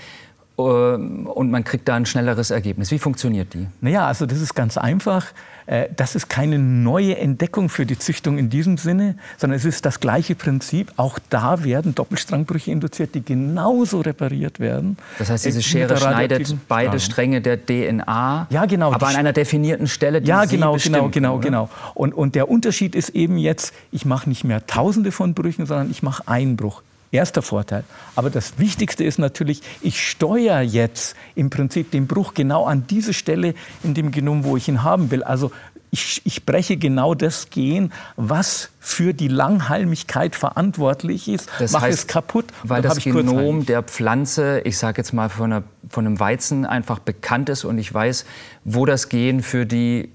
und 0.62 1.50
man 1.50 1.64
kriegt 1.64 1.88
da 1.88 1.96
ein 1.96 2.06
schnelleres 2.06 2.50
Ergebnis. 2.50 2.90
Wie 2.90 2.98
funktioniert 2.98 3.54
die? 3.54 3.66
Naja, 3.80 4.06
also 4.06 4.26
das 4.26 4.40
ist 4.40 4.54
ganz 4.54 4.78
einfach. 4.78 5.26
Äh, 5.70 5.88
das 5.94 6.16
ist 6.16 6.28
keine 6.28 6.58
neue 6.58 7.16
Entdeckung 7.16 7.68
für 7.68 7.86
die 7.86 7.96
Züchtung 7.96 8.38
in 8.38 8.50
diesem 8.50 8.76
Sinne, 8.76 9.16
sondern 9.38 9.56
es 9.56 9.64
ist 9.64 9.86
das 9.86 10.00
gleiche 10.00 10.34
Prinzip. 10.34 10.92
Auch 10.96 11.18
da 11.30 11.62
werden 11.62 11.94
Doppelstrangbrüche 11.94 12.72
induziert, 12.72 13.14
die 13.14 13.24
genauso 13.24 14.00
repariert 14.00 14.58
werden. 14.58 14.96
Das 15.18 15.30
heißt, 15.30 15.46
diese 15.46 15.62
Schere 15.62 15.96
schneidet 15.96 16.56
beide 16.66 16.98
Stränge 16.98 17.40
der 17.40 17.64
DNA, 17.64 18.48
ja, 18.50 18.66
genau, 18.66 18.92
aber 18.92 19.06
an 19.06 19.16
einer 19.16 19.32
definierten 19.32 19.86
Stelle, 19.86 20.20
die 20.20 20.28
Ja, 20.28 20.44
genau, 20.44 20.76
Sie 20.76 20.88
genau, 20.90 21.08
genau, 21.08 21.34
oder? 21.36 21.44
genau. 21.44 21.70
Und, 21.94 22.14
und 22.14 22.34
der 22.34 22.50
Unterschied 22.50 22.96
ist 22.96 23.10
eben 23.10 23.38
jetzt, 23.38 23.72
ich 23.92 24.04
mache 24.04 24.28
nicht 24.28 24.42
mehr 24.42 24.66
Tausende 24.66 25.12
von 25.12 25.34
Brüchen, 25.34 25.66
sondern 25.66 25.90
ich 25.90 26.02
mache 26.02 26.26
einen 26.26 26.56
Bruch. 26.56 26.82
Erster 27.12 27.42
Vorteil. 27.42 27.84
Aber 28.14 28.30
das 28.30 28.58
Wichtigste 28.58 29.02
ist 29.02 29.18
natürlich, 29.18 29.62
ich 29.80 30.08
steuere 30.08 30.60
jetzt 30.60 31.16
im 31.34 31.50
Prinzip 31.50 31.90
den 31.90 32.06
Bruch 32.06 32.34
genau 32.34 32.66
an 32.66 32.86
diese 32.88 33.12
Stelle 33.12 33.54
in 33.82 33.94
dem 33.94 34.12
Genom, 34.12 34.44
wo 34.44 34.56
ich 34.56 34.68
ihn 34.68 34.84
haben 34.84 35.10
will. 35.10 35.24
Also 35.24 35.50
ich, 35.90 36.22
ich 36.24 36.46
breche 36.46 36.76
genau 36.76 37.14
das 37.14 37.50
Gen, 37.50 37.92
was 38.16 38.70
für 38.78 39.12
die 39.12 39.28
Langhalmigkeit 39.28 40.36
verantwortlich 40.36 41.28
ist, 41.28 41.48
das 41.58 41.72
mache 41.72 41.86
heißt, 41.86 41.98
es 41.98 42.06
kaputt. 42.06 42.46
Weil 42.62 42.82
das 42.82 42.98
Genom 42.98 43.66
der 43.66 43.82
Pflanze, 43.82 44.60
ich 44.60 44.78
sage 44.78 44.98
jetzt 44.98 45.12
mal 45.12 45.28
von, 45.28 45.52
einer, 45.52 45.64
von 45.88 46.06
einem 46.06 46.20
Weizen, 46.20 46.64
einfach 46.64 47.00
bekannt 47.00 47.48
ist 47.48 47.64
und 47.64 47.78
ich 47.78 47.92
weiß, 47.92 48.24
wo 48.64 48.86
das 48.86 49.08
Gen 49.08 49.42
für 49.42 49.66
die 49.66 50.10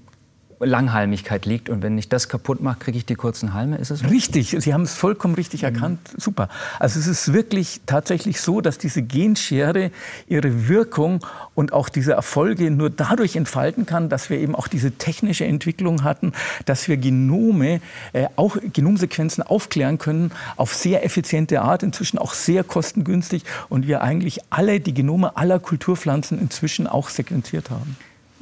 Langhalmigkeit 0.58 1.46
liegt. 1.46 1.68
Und 1.68 1.82
wenn 1.82 1.98
ich 1.98 2.08
das 2.08 2.28
kaputt 2.28 2.62
mache, 2.62 2.78
kriege 2.78 2.98
ich 2.98 3.06
die 3.06 3.14
kurzen 3.14 3.52
Halme. 3.52 3.76
Ist 3.76 3.90
es 3.90 4.00
so? 4.00 4.08
Richtig, 4.08 4.56
Sie 4.58 4.72
haben 4.72 4.82
es 4.82 4.94
vollkommen 4.94 5.34
richtig 5.34 5.62
mhm. 5.62 5.68
erkannt. 5.68 6.00
Super. 6.16 6.48
Also 6.78 6.98
es 6.98 7.06
ist 7.06 7.32
wirklich 7.32 7.80
tatsächlich 7.86 8.40
so, 8.40 8.60
dass 8.60 8.78
diese 8.78 9.02
Genschere 9.02 9.90
ihre 10.28 10.68
Wirkung 10.68 11.24
und 11.54 11.72
auch 11.72 11.88
diese 11.88 12.12
Erfolge 12.12 12.70
nur 12.70 12.90
dadurch 12.90 13.36
entfalten 13.36 13.86
kann, 13.86 14.08
dass 14.08 14.30
wir 14.30 14.38
eben 14.38 14.54
auch 14.54 14.68
diese 14.68 14.92
technische 14.92 15.44
Entwicklung 15.44 16.04
hatten, 16.04 16.32
dass 16.64 16.88
wir 16.88 16.96
Genome, 16.96 17.80
äh, 18.12 18.26
auch 18.36 18.56
Genomsequenzen 18.72 19.42
aufklären 19.42 19.98
können 19.98 20.32
auf 20.56 20.74
sehr 20.74 21.04
effiziente 21.04 21.60
Art, 21.62 21.82
inzwischen 21.82 22.18
auch 22.18 22.34
sehr 22.34 22.64
kostengünstig 22.64 23.44
und 23.68 23.86
wir 23.86 24.02
eigentlich 24.02 24.40
alle 24.50 24.80
die 24.80 24.94
Genome 24.94 25.36
aller 25.36 25.58
Kulturpflanzen 25.58 26.40
inzwischen 26.40 26.86
auch 26.86 27.08
sequenziert 27.08 27.70
haben. 27.70 27.96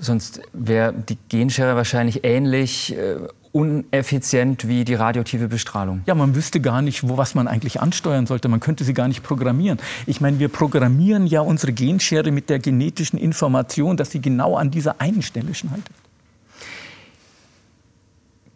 Sonst 0.04 0.42
wäre 0.52 0.92
die 0.92 1.16
Genschere 1.28 1.76
wahrscheinlich 1.76 2.24
ähnlich 2.24 2.94
äh, 2.94 3.16
uneffizient 3.52 4.68
wie 4.68 4.84
die 4.84 4.94
radioaktive 4.94 5.48
Bestrahlung. 5.48 6.02
Ja, 6.06 6.14
man 6.14 6.34
wüsste 6.34 6.60
gar 6.60 6.82
nicht, 6.82 7.08
wo, 7.08 7.16
was 7.16 7.34
man 7.34 7.48
eigentlich 7.48 7.80
ansteuern 7.80 8.26
sollte. 8.26 8.48
Man 8.48 8.60
könnte 8.60 8.84
sie 8.84 8.92
gar 8.92 9.08
nicht 9.08 9.22
programmieren. 9.22 9.78
Ich 10.06 10.20
meine, 10.20 10.38
wir 10.38 10.48
programmieren 10.48 11.26
ja 11.26 11.40
unsere 11.40 11.72
Genschere 11.72 12.32
mit 12.32 12.50
der 12.50 12.58
genetischen 12.58 13.18
Information, 13.18 13.96
dass 13.96 14.10
sie 14.10 14.20
genau 14.20 14.56
an 14.56 14.70
dieser 14.70 15.00
einen 15.00 15.22
Stelle 15.22 15.54
schneidet. 15.54 15.88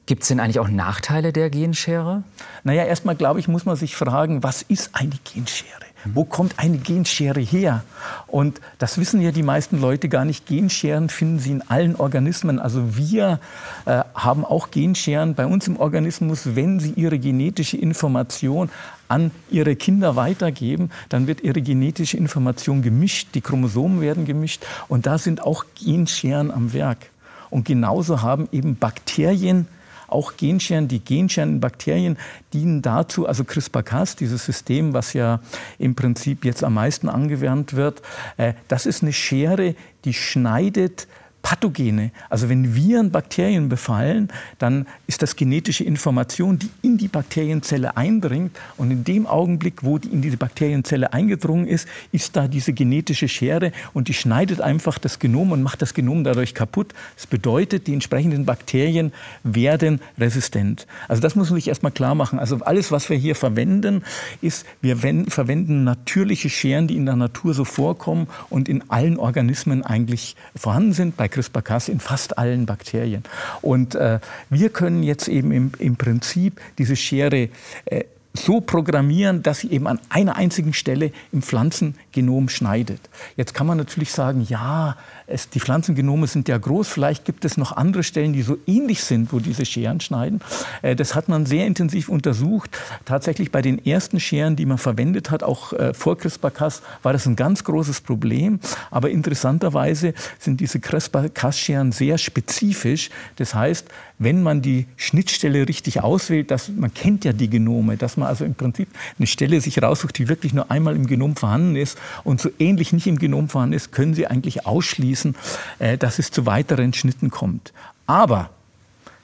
Gibt 0.05 0.23
es 0.23 0.29
denn 0.29 0.41
eigentlich 0.41 0.59
auch 0.59 0.69
Nachteile 0.69 1.33
der 1.33 1.49
Genschere? 1.49 2.25
Naja, 2.65 2.85
erstmal 2.85 3.15
glaube 3.15 3.41
ich, 3.41 3.49
muss 3.49 3.65
man 3.65 3.77
sich 3.77 3.95
fragen, 3.95 4.43
was 4.43 4.63
ist 4.63 4.91
eine 4.95 5.15
Genschere? 5.33 5.88
Wo 6.15 6.25
kommt 6.25 6.59
eine 6.59 6.79
Genschere 6.79 7.41
her? 7.41 7.85
Und 8.27 8.61
das 8.79 8.99
wissen 8.99 9.21
ja 9.21 9.31
die 9.31 9.43
meisten 9.43 9.81
Leute 9.81 10.09
gar 10.09 10.25
nicht. 10.25 10.47
Genscheren 10.47 11.09
finden 11.09 11.39
sie 11.39 11.53
in 11.53 11.63
allen 11.69 11.97
Organismen. 11.97 12.59
Also 12.59 12.97
wir 12.97 13.41
äh, 13.87 14.03
haben 14.15 14.45
auch 14.45 14.71
Genscheren 14.71 15.35
bei 15.35 15.47
uns 15.47 15.69
im 15.69 15.77
Organismus. 15.79 16.55
Wenn 16.57 16.81
sie 16.81 16.93
ihre 16.93 17.19
genetische 17.19 17.77
Information 17.77 18.71
an 19.09 19.31
ihre 19.51 19.77
Kinder 19.77 20.17
weitergeben, 20.17 20.91
dann 21.09 21.27
wird 21.27 21.41
ihre 21.41 21.63
genetische 21.63 22.17
Information 22.17 22.83
gemischt, 22.83 23.29
die 23.35 23.41
Chromosomen 23.41 24.01
werden 24.01 24.27
gemischt 24.27 24.65
und 24.89 25.07
da 25.07 25.19
sind 25.19 25.43
auch 25.43 25.65
Genscheren 25.83 26.51
am 26.51 26.73
Werk. 26.73 27.11
Und 27.51 27.65
genauso 27.65 28.21
haben 28.21 28.49
eben 28.53 28.77
Bakterien 28.77 29.67
auch 30.09 30.37
Genscheren, 30.37 30.89
die 30.89 31.01
Genscheren 31.01 31.55
in 31.55 31.61
Bakterien 31.61 32.19
dienen 32.53 32.83
dazu, 32.83 33.27
also 33.27 33.45
CRISPR-Cas, 33.45 34.17
dieses 34.17 34.45
System, 34.45 34.93
was 34.93 35.13
ja 35.13 35.41
im 35.79 35.95
Prinzip 35.95 36.45
jetzt 36.45 36.65
am 36.65 36.75
meisten 36.75 37.09
angewandt 37.09 37.75
wird, 37.75 38.03
äh, 38.37 38.55
das 38.69 38.87
ist 38.87 39.03
eine 39.03 39.13
Schere, 39.13 39.75
die 40.05 40.15
schneidet 40.15 41.07
Pathogene. 41.49 42.11
Also 42.29 42.51
wenn 42.51 42.75
Viren 42.75 43.11
Bakterien 43.11 43.71
befallen, 43.71 44.29
dann 44.59 44.87
ist 45.07 45.23
das 45.23 45.35
genetische 45.35 45.83
Information, 45.83 46.59
die 46.59 46.69
in 46.83 46.99
die 46.99 47.09
Bakterienzelle 47.09 47.97
eindringt. 47.97 48.55
Und 48.77 48.91
in 48.91 49.03
dem 49.03 49.27
Augenblick, 49.27 49.83
wo 49.83 49.97
die 49.97 50.09
in 50.09 50.21
diese 50.21 50.37
Bakterienzelle 50.37 51.15
eingedrungen 51.15 51.67
ist, 51.67 51.89
ist 52.13 52.37
da 52.37 52.49
diese 52.49 52.75
genetische 52.75 53.29
Schere 53.29 53.73
und 53.95 54.09
die 54.09 54.13
schneidet 54.13 54.61
einfach 54.61 54.99
das 54.99 55.21
Genom 55.21 55.53
und 55.53 55.63
macht 55.63 55.81
das 55.81 55.95
Genom 55.95 56.23
dadurch 56.23 56.53
kaputt. 56.53 56.93
Das 57.17 57.27
bedeutet, 57.27 57.87
die 57.87 57.95
entsprechenden 57.95 58.45
Bakterien 58.45 59.11
werden 59.43 60.03
resistent. 60.19 60.87
Also 61.09 61.23
das 61.23 61.35
muss 61.35 61.49
man 61.49 61.57
sich 61.57 61.69
erstmal 61.69 61.93
klar 61.93 62.15
machen. 62.15 62.39
Also 62.39 62.59
alles, 62.59 62.93
was 62.93 63.09
wir 63.09 63.17
hier 63.17 63.35
verwenden, 63.35 64.03
ist, 64.43 64.67
wir 64.83 64.99
verwenden 64.99 65.85
natürliche 65.85 66.51
Scheren, 66.51 66.89
die 66.89 66.97
in 66.99 67.07
der 67.07 67.17
Natur 67.17 67.55
so 67.55 67.65
vorkommen 67.65 68.27
und 68.51 68.69
in 68.69 68.91
allen 68.91 69.17
Organismen 69.17 69.83
eigentlich 69.83 70.37
vorhanden 70.55 70.93
sind. 70.93 71.17
Bei 71.17 71.27
CRISPR-Cas 71.39 71.89
in 71.89 72.01
fast 72.01 72.37
allen 72.37 72.67
Bakterien. 72.67 73.23
Und 73.63 73.95
äh, 73.95 74.19
wir 74.51 74.71
können 74.71 75.03
jetzt 75.05 75.29
eben 75.29 75.53
im, 75.53 75.73
im 75.79 75.97
Prinzip 75.97 76.61
diese 76.79 76.97
Schere 76.97 77.49
äh, 77.85 78.05
so 78.35 78.61
programmieren, 78.61 79.43
dass 79.43 79.61
sie 79.61 79.71
eben 79.71 79.87
an 79.87 80.01
einer 80.09 80.37
einzigen 80.37 80.73
Stelle 80.73 81.13
im 81.33 81.43
Pflanzengenom 81.43 82.49
schneidet. 82.49 83.01
Jetzt 83.37 83.55
kann 83.55 83.67
man 83.67 83.79
natürlich 83.79 84.13
sagen, 84.13 84.47
ja, 84.49 84.97
es, 85.27 85.51
die 85.51 85.61
Pflanzengenome 85.61 86.27
sind 86.27 86.49
ja 86.49 86.57
groß, 86.57 86.89
vielleicht 86.89 87.25
gibt 87.25 87.45
es 87.45 87.57
noch 87.57 87.73
andere 87.73 88.03
Stellen, 88.03 88.33
die 88.33 88.43
so 88.43 88.57
ähnlich 88.67 89.03
sind, 89.03 89.33
wo 89.33 89.41
diese 89.41 89.67
Scheren 89.67 90.01
schneiden. 90.01 90.41
Äh, 90.83 90.97
das 90.97 91.15
hat 91.15 91.29
man 91.29 91.47
sehr 91.47 91.67
intensiv 91.67 92.09
untersucht. 92.09 92.79
Tatsächlich 93.05 93.53
bei 93.53 93.63
den 93.63 93.85
ersten 93.85 94.21
Scheren, 94.21 94.57
die 94.57 94.67
man 94.67 94.79
verwendet 94.79 95.31
hat, 95.31 95.43
auch 95.43 95.73
äh, 95.73 95.93
vor 95.93 96.17
CRISPR-Cas, 96.17 96.83
war 97.03 97.13
das 97.13 97.27
ein 97.27 97.37
ganz 97.37 97.65
großes 97.65 98.01
Problem. 98.01 98.61
Aber 98.91 99.11
interessanterweise 99.11 100.15
sind 100.39 100.61
diese 100.61 100.81
CRISPR-Cas-Scheren 100.81 101.93
sehr 101.93 102.19
spezifisch. 102.19 103.11
Das 103.37 103.55
heißt, 103.55 103.89
wenn 104.19 104.43
man 104.43 104.63
die 104.63 104.87
Schnittstelle 104.97 105.69
richtig 105.69 106.03
auswählt, 106.03 106.51
dass, 106.51 106.69
man 106.69 106.93
kennt 106.93 107.25
ja 107.25 107.33
die 107.33 107.49
Genome, 107.49 107.97
dass 107.97 108.17
man 108.19 108.29
also 108.29 108.45
im 108.45 108.55
Prinzip 108.55 108.89
eine 109.19 109.27
Stelle 109.27 109.61
sich 109.61 109.83
raussucht, 109.83 110.19
die 110.19 110.29
wirklich 110.29 110.53
nur 110.53 110.71
einmal 110.71 110.97
im 110.97 111.07
Genom 111.07 111.37
vorhanden 111.37 111.77
ist 111.77 111.99
und 112.25 112.41
so 112.41 112.51
ähnlich 112.59 112.93
nicht 112.93 113.07
im 113.07 113.19
Genom 113.19 113.49
vorhanden 113.49 113.75
ist, 113.75 113.93
können 113.93 114.15
Sie 114.15 114.27
eigentlich 114.27 114.67
ausschließen, 114.67 115.37
äh, 115.79 115.99
dass 115.99 116.19
es 116.19 116.31
zu 116.31 116.47
weiteren 116.47 116.93
Schnitten 116.93 117.31
kommt. 117.31 117.73
Aber 118.07 118.51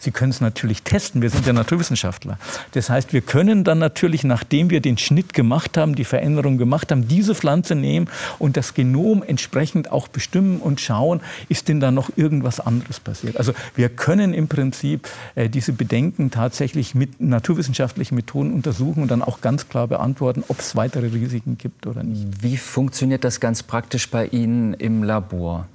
Sie 0.04 0.10
können 0.10 0.30
es 0.30 0.42
natürlich 0.42 0.82
testen. 0.82 1.22
Wir 1.22 1.30
sind 1.30 1.46
ja 1.46 1.54
Naturwissenschaftler. 1.54 2.38
Das 2.72 2.90
heißt, 2.90 3.14
wir 3.14 3.22
können 3.22 3.64
dann 3.64 3.78
natürlich, 3.78 4.22
nachdem 4.22 4.68
wir 4.68 4.80
den 4.80 4.98
Schnitt 4.98 5.32
gemacht 5.32 5.78
haben, 5.78 5.94
die 5.94 6.04
Veränderung 6.04 6.58
gemacht 6.58 6.92
haben, 6.92 7.08
diese 7.08 7.34
Pflanze 7.34 7.74
nehmen 7.74 8.08
und 8.38 8.58
das 8.58 8.74
Genom 8.74 9.22
entsprechend 9.22 9.90
auch 9.90 10.08
bestimmen 10.08 10.58
und 10.58 10.80
schauen, 10.80 11.22
ist 11.48 11.68
denn 11.68 11.80
da 11.80 11.90
noch 11.90 12.10
irgendwas 12.16 12.60
anderes 12.60 13.00
passiert. 13.00 13.38
Also 13.38 13.54
wir 13.74 13.88
können 13.88 14.34
im 14.34 14.46
Prinzip 14.46 15.08
äh, 15.36 15.48
diese 15.48 15.72
Bedenken 15.72 16.30
tatsächlich 16.30 16.94
mit 16.94 17.20
naturwissenschaftlichen 17.20 18.14
Methoden 18.14 18.52
untersuchen 18.52 19.02
und 19.02 19.10
dann 19.10 19.22
auch 19.22 19.40
ganz 19.40 19.70
klar 19.70 19.88
beantworten, 19.88 20.44
ob 20.48 20.60
es 20.60 20.76
weitere 20.76 21.06
Risiken 21.06 21.56
gibt 21.56 21.86
oder 21.86 22.02
nicht. 22.02 22.42
Wie 22.42 22.58
funktioniert 22.58 23.24
das 23.24 23.40
ganz 23.40 23.62
praktisch 23.62 24.10
bei 24.10 24.26
Ihnen 24.26 24.74
im 24.74 25.02
Labor? 25.02 25.66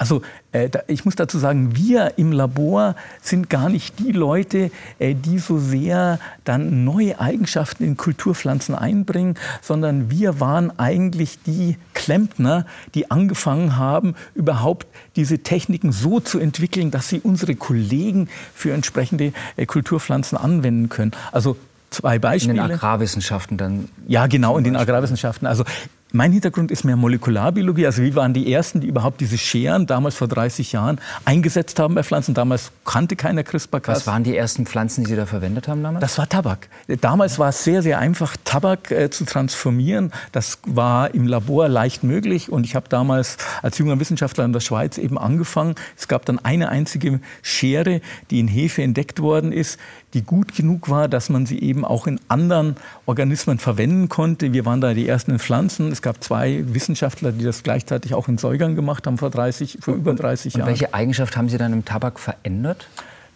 Also 0.00 0.22
äh, 0.52 0.70
ich 0.86 1.04
muss 1.04 1.14
dazu 1.14 1.38
sagen, 1.38 1.76
wir 1.76 2.14
im 2.16 2.32
Labor 2.32 2.96
sind 3.20 3.50
gar 3.50 3.68
nicht 3.68 3.98
die 3.98 4.12
Leute, 4.12 4.70
äh, 4.98 5.14
die 5.14 5.38
so 5.38 5.58
sehr 5.58 6.18
dann 6.44 6.84
neue 6.84 7.20
Eigenschaften 7.20 7.84
in 7.84 7.98
Kulturpflanzen 7.98 8.74
einbringen, 8.74 9.34
sondern 9.60 10.10
wir 10.10 10.40
waren 10.40 10.78
eigentlich 10.78 11.38
die 11.44 11.76
Klempner, 11.92 12.64
die 12.94 13.10
angefangen 13.10 13.76
haben, 13.76 14.14
überhaupt 14.34 14.86
diese 15.16 15.40
Techniken 15.40 15.92
so 15.92 16.18
zu 16.18 16.38
entwickeln, 16.38 16.90
dass 16.90 17.10
sie 17.10 17.20
unsere 17.20 17.54
Kollegen 17.54 18.30
für 18.54 18.72
entsprechende 18.72 19.34
äh, 19.56 19.66
Kulturpflanzen 19.66 20.38
anwenden 20.38 20.88
können. 20.88 21.12
Also 21.30 21.58
zwei 21.90 22.18
Beispiele. 22.18 22.58
In 22.58 22.68
den 22.68 22.72
Agrarwissenschaften 22.72 23.58
dann? 23.58 23.90
Ja, 24.08 24.28
genau, 24.28 24.56
in 24.56 24.64
den 24.64 24.76
Agrarwissenschaften. 24.76 25.46
Also 25.46 25.64
mein 26.12 26.32
Hintergrund 26.32 26.70
ist 26.70 26.84
mehr 26.84 26.96
Molekularbiologie. 26.96 27.86
Also 27.86 28.02
wie 28.02 28.14
waren 28.14 28.34
die 28.34 28.52
Ersten, 28.52 28.80
die 28.80 28.88
überhaupt 28.88 29.20
diese 29.20 29.38
Scheren 29.38 29.86
damals 29.86 30.16
vor 30.16 30.28
30 30.28 30.72
Jahren 30.72 31.00
eingesetzt 31.24 31.78
haben 31.78 31.94
bei 31.94 32.02
Pflanzen? 32.02 32.34
Damals 32.34 32.72
kannte 32.84 33.16
keiner 33.16 33.42
CRISPR-Cas. 33.42 33.98
Was 33.98 34.06
waren 34.06 34.24
die 34.24 34.36
ersten 34.36 34.66
Pflanzen, 34.66 35.04
die 35.04 35.10
Sie 35.10 35.16
da 35.16 35.26
verwendet 35.26 35.68
haben 35.68 35.82
damals? 35.82 36.00
Das 36.00 36.18
war 36.18 36.28
Tabak. 36.28 36.68
Damals 37.00 37.38
war 37.38 37.50
es 37.50 37.64
sehr, 37.64 37.82
sehr 37.82 37.98
einfach, 37.98 38.36
Tabak 38.44 38.90
äh, 38.90 39.10
zu 39.10 39.24
transformieren. 39.24 40.12
Das 40.32 40.58
war 40.66 41.14
im 41.14 41.26
Labor 41.26 41.68
leicht 41.68 42.02
möglich. 42.02 42.50
Und 42.50 42.64
ich 42.64 42.74
habe 42.74 42.88
damals 42.88 43.36
als 43.62 43.78
junger 43.78 43.98
Wissenschaftler 44.00 44.44
in 44.44 44.52
der 44.52 44.60
Schweiz 44.60 44.98
eben 44.98 45.18
angefangen. 45.18 45.74
Es 45.96 46.08
gab 46.08 46.24
dann 46.24 46.38
eine 46.38 46.70
einzige 46.70 47.20
Schere, 47.42 48.00
die 48.30 48.40
in 48.40 48.48
Hefe 48.48 48.82
entdeckt 48.82 49.20
worden 49.20 49.52
ist, 49.52 49.78
die 50.14 50.22
gut 50.22 50.54
genug 50.54 50.88
war, 50.88 51.08
dass 51.08 51.28
man 51.28 51.46
sie 51.46 51.60
eben 51.60 51.84
auch 51.84 52.06
in 52.06 52.20
anderen 52.28 52.76
Organismen 53.06 53.58
verwenden 53.58 54.08
konnte. 54.08 54.52
Wir 54.52 54.64
waren 54.64 54.80
da 54.80 54.94
die 54.94 55.06
ersten 55.06 55.30
in 55.32 55.38
Pflanzen. 55.38 55.92
Es 56.00 56.02
gab 56.02 56.24
zwei 56.24 56.64
Wissenschaftler, 56.66 57.30
die 57.30 57.44
das 57.44 57.62
gleichzeitig 57.62 58.14
auch 58.14 58.26
in 58.26 58.38
Säugern 58.38 58.74
gemacht 58.74 59.06
haben 59.06 59.18
vor, 59.18 59.28
30, 59.28 59.80
vor 59.82 59.92
über 59.92 60.14
30 60.14 60.54
Jahren. 60.54 60.62
Und 60.62 60.68
welche 60.68 60.94
Eigenschaft 60.94 61.36
haben 61.36 61.50
Sie 61.50 61.58
dann 61.58 61.74
im 61.74 61.84
Tabak 61.84 62.18
verändert? 62.18 62.88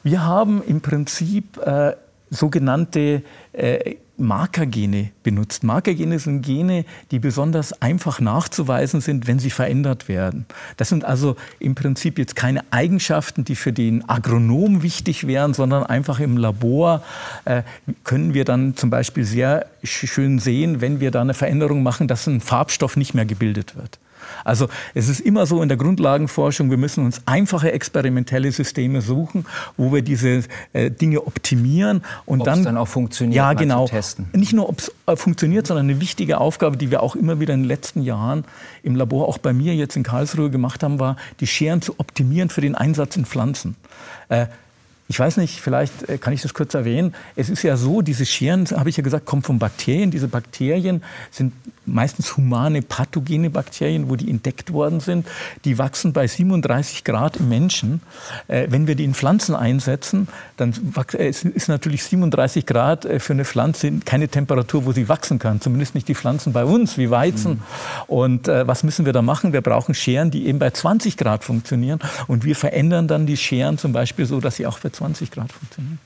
Wir 0.02 0.24
haben 0.24 0.62
im 0.66 0.80
Prinzip 0.80 1.58
äh, 1.58 1.94
sogenannte 2.30 3.22
äh, 3.52 3.96
Markergene 4.16 5.10
benutzt. 5.22 5.64
Markergene 5.64 6.18
sind 6.18 6.42
Gene, 6.42 6.84
die 7.10 7.18
besonders 7.18 7.80
einfach 7.82 8.20
nachzuweisen 8.20 9.00
sind, 9.00 9.26
wenn 9.26 9.38
sie 9.38 9.50
verändert 9.50 10.08
werden. 10.08 10.46
Das 10.76 10.88
sind 10.88 11.04
also 11.04 11.36
im 11.58 11.74
Prinzip 11.74 12.18
jetzt 12.18 12.36
keine 12.36 12.62
Eigenschaften, 12.70 13.44
die 13.44 13.56
für 13.56 13.72
den 13.72 14.08
Agronom 14.08 14.82
wichtig 14.82 15.26
wären, 15.26 15.54
sondern 15.54 15.84
einfach 15.84 16.20
im 16.20 16.36
Labor 16.36 17.02
äh, 17.44 17.62
können 18.04 18.34
wir 18.34 18.44
dann 18.44 18.76
zum 18.76 18.90
Beispiel 18.90 19.24
sehr 19.24 19.66
schön 19.82 20.38
sehen, 20.38 20.80
wenn 20.80 21.00
wir 21.00 21.10
da 21.10 21.20
eine 21.20 21.34
Veränderung 21.34 21.82
machen, 21.82 22.08
dass 22.08 22.26
ein 22.26 22.40
Farbstoff 22.40 22.96
nicht 22.96 23.14
mehr 23.14 23.26
gebildet 23.26 23.76
wird. 23.76 23.98
Also 24.44 24.68
es 24.94 25.08
ist 25.08 25.20
immer 25.20 25.46
so 25.46 25.62
in 25.62 25.68
der 25.68 25.78
Grundlagenforschung, 25.78 26.70
wir 26.70 26.76
müssen 26.76 27.04
uns 27.04 27.22
einfache 27.26 27.72
experimentelle 27.72 28.50
Systeme 28.52 29.00
suchen, 29.00 29.46
wo 29.76 29.92
wir 29.92 30.02
diese 30.02 30.44
äh, 30.72 30.90
Dinge 30.90 31.26
optimieren 31.26 32.02
und 32.26 32.40
ob's 32.40 32.50
dann 32.50 32.64
dann 32.64 32.76
auch 32.76 32.88
funktioniert, 32.88 33.36
ja 33.36 33.52
genau 33.52 33.86
testen. 33.86 34.28
nicht 34.32 34.52
nur 34.52 34.68
ob 34.68 34.78
es 34.78 34.92
äh, 35.06 35.16
funktioniert, 35.16 35.66
sondern 35.66 35.88
eine 35.88 36.00
wichtige 36.00 36.38
Aufgabe, 36.38 36.76
die 36.76 36.90
wir 36.90 37.02
auch 37.02 37.16
immer 37.16 37.40
wieder 37.40 37.54
in 37.54 37.62
den 37.62 37.68
letzten 37.68 38.02
Jahren 38.02 38.44
im 38.82 38.96
Labor 38.96 39.28
auch 39.28 39.38
bei 39.38 39.52
mir 39.52 39.74
jetzt 39.74 39.96
in 39.96 40.02
Karlsruhe 40.02 40.50
gemacht 40.50 40.82
haben, 40.82 40.98
war 40.98 41.16
die 41.40 41.46
Scheren 41.46 41.82
zu 41.82 41.98
optimieren 41.98 42.48
für 42.48 42.60
den 42.60 42.74
Einsatz 42.74 43.16
in 43.16 43.24
Pflanzen. 43.24 43.76
Äh, 44.28 44.46
ich 45.06 45.18
weiß 45.18 45.36
nicht, 45.36 45.60
vielleicht 45.60 46.08
äh, 46.08 46.16
kann 46.16 46.32
ich 46.32 46.40
das 46.40 46.54
kurz 46.54 46.72
erwähnen. 46.72 47.14
Es 47.36 47.50
ist 47.50 47.62
ja 47.62 47.76
so, 47.76 48.00
diese 48.00 48.24
Scheren, 48.24 48.66
habe 48.70 48.88
ich 48.88 48.96
ja 48.96 49.02
gesagt, 49.02 49.26
kommen 49.26 49.42
von 49.42 49.58
Bakterien. 49.58 50.10
Diese 50.10 50.28
Bakterien 50.28 51.02
sind 51.30 51.52
meistens 51.84 52.38
humane, 52.38 52.80
pathogene 52.80 53.50
Bakterien, 53.50 54.08
wo 54.08 54.16
die 54.16 54.30
entdeckt 54.30 54.72
worden 54.72 55.00
sind. 55.00 55.26
Die 55.66 55.76
wachsen 55.76 56.14
bei 56.14 56.26
37 56.26 57.04
Grad 57.04 57.36
im 57.36 57.50
Menschen. 57.50 58.00
Äh, 58.48 58.68
wenn 58.70 58.86
wir 58.86 58.94
die 58.94 59.04
in 59.04 59.12
Pflanzen 59.12 59.54
einsetzen, 59.54 60.28
dann 60.56 60.72
äh, 61.18 61.28
ist 61.28 61.68
natürlich 61.68 62.04
37 62.04 62.64
Grad 62.64 63.06
für 63.18 63.34
eine 63.34 63.44
Pflanze 63.44 63.92
keine 64.06 64.28
Temperatur, 64.28 64.86
wo 64.86 64.92
sie 64.92 65.10
wachsen 65.10 65.38
kann. 65.38 65.60
Zumindest 65.60 65.94
nicht 65.94 66.08
die 66.08 66.14
Pflanzen 66.14 66.54
bei 66.54 66.64
uns, 66.64 66.96
wie 66.96 67.10
Weizen. 67.10 67.52
Mhm. 67.52 67.60
Und 68.06 68.46
was 68.46 68.82
müssen 68.84 69.04
wir 69.04 69.12
da 69.12 69.22
machen? 69.22 69.52
Wir 69.52 69.60
brauchen 69.60 69.94
Scheren, 69.94 70.30
die 70.30 70.46
eben 70.46 70.58
bei 70.58 70.70
20 70.70 71.16
Grad 71.16 71.44
funktionieren. 71.44 71.98
Und 72.26 72.44
wir 72.44 72.56
verändern 72.56 73.08
dann 73.08 73.26
die 73.26 73.36
Scheren 73.36 73.78
zum 73.78 73.92
Beispiel 73.92 74.26
so, 74.26 74.40
dass 74.40 74.56
sie 74.56 74.66
auch 74.66 74.78
bei 74.78 74.90
20 74.94 75.30
Grad 75.30 75.52
funktionieren. 75.52 75.98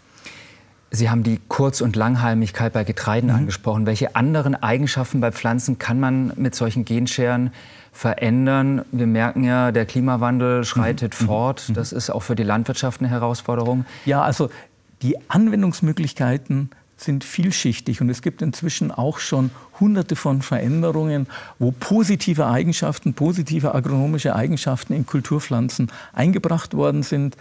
Sie 0.91 1.11
haben 1.11 1.23
die 1.23 1.39
Kurz- 1.49 1.83
und 1.83 1.97
Langhalmigkeit 1.97 2.73
bei 2.73 2.85
Getreiden 2.85 3.29
mhm. 3.29 3.37
angesprochen. 3.37 3.87
Welche 3.87 4.17
anderen 4.17 4.55
Eigenschaften 4.55 5.21
bei 5.21 5.33
Pflanzen 5.33 5.79
kann 5.79 6.01
man 6.01 6.33
mit 6.37 6.55
solchen 6.55 6.85
Genscheren 6.85 7.51
verändern? 7.93 8.85
Wir 8.91 9.07
merken 9.07 9.45
ja, 9.45 9.71
der 9.71 9.85
Klimawandel 9.85 10.65
schreitet 10.65 11.21
mhm. 11.21 11.27
fort. 11.27 11.65
Mhm. 11.69 11.75
Das 11.75 11.93
ist 11.93 12.09
auch 12.11 12.23
für 12.23 12.37
die 12.37 12.43
Landwirtschaft 12.43 13.01
eine 13.01 13.11
Herausforderung. 13.11 13.85
Ja, 14.07 14.23
also 14.23 14.49
die 15.03 15.19
Anwendungsmöglichkeiten 15.29 16.71
sind 16.97 17.23
vielschichtig 17.23 18.01
und 18.01 18.09
es 18.09 18.23
gibt 18.23 18.43
inzwischen 18.43 18.91
auch 18.91 19.19
schon 19.19 19.51
hunderte 19.81 20.17
von 20.17 20.43
Veränderungen, 20.43 21.27
wo 21.59 21.73
positive 21.73 22.47
Eigenschaften, 22.47 23.15
positive 23.15 23.75
agronomische 23.75 24.35
Eigenschaften 24.35 24.93
in 24.93 25.07
Kulturpflanzen 25.07 25.91
eingebracht 26.13 26.75
worden 26.75 27.03
sind. 27.03 27.37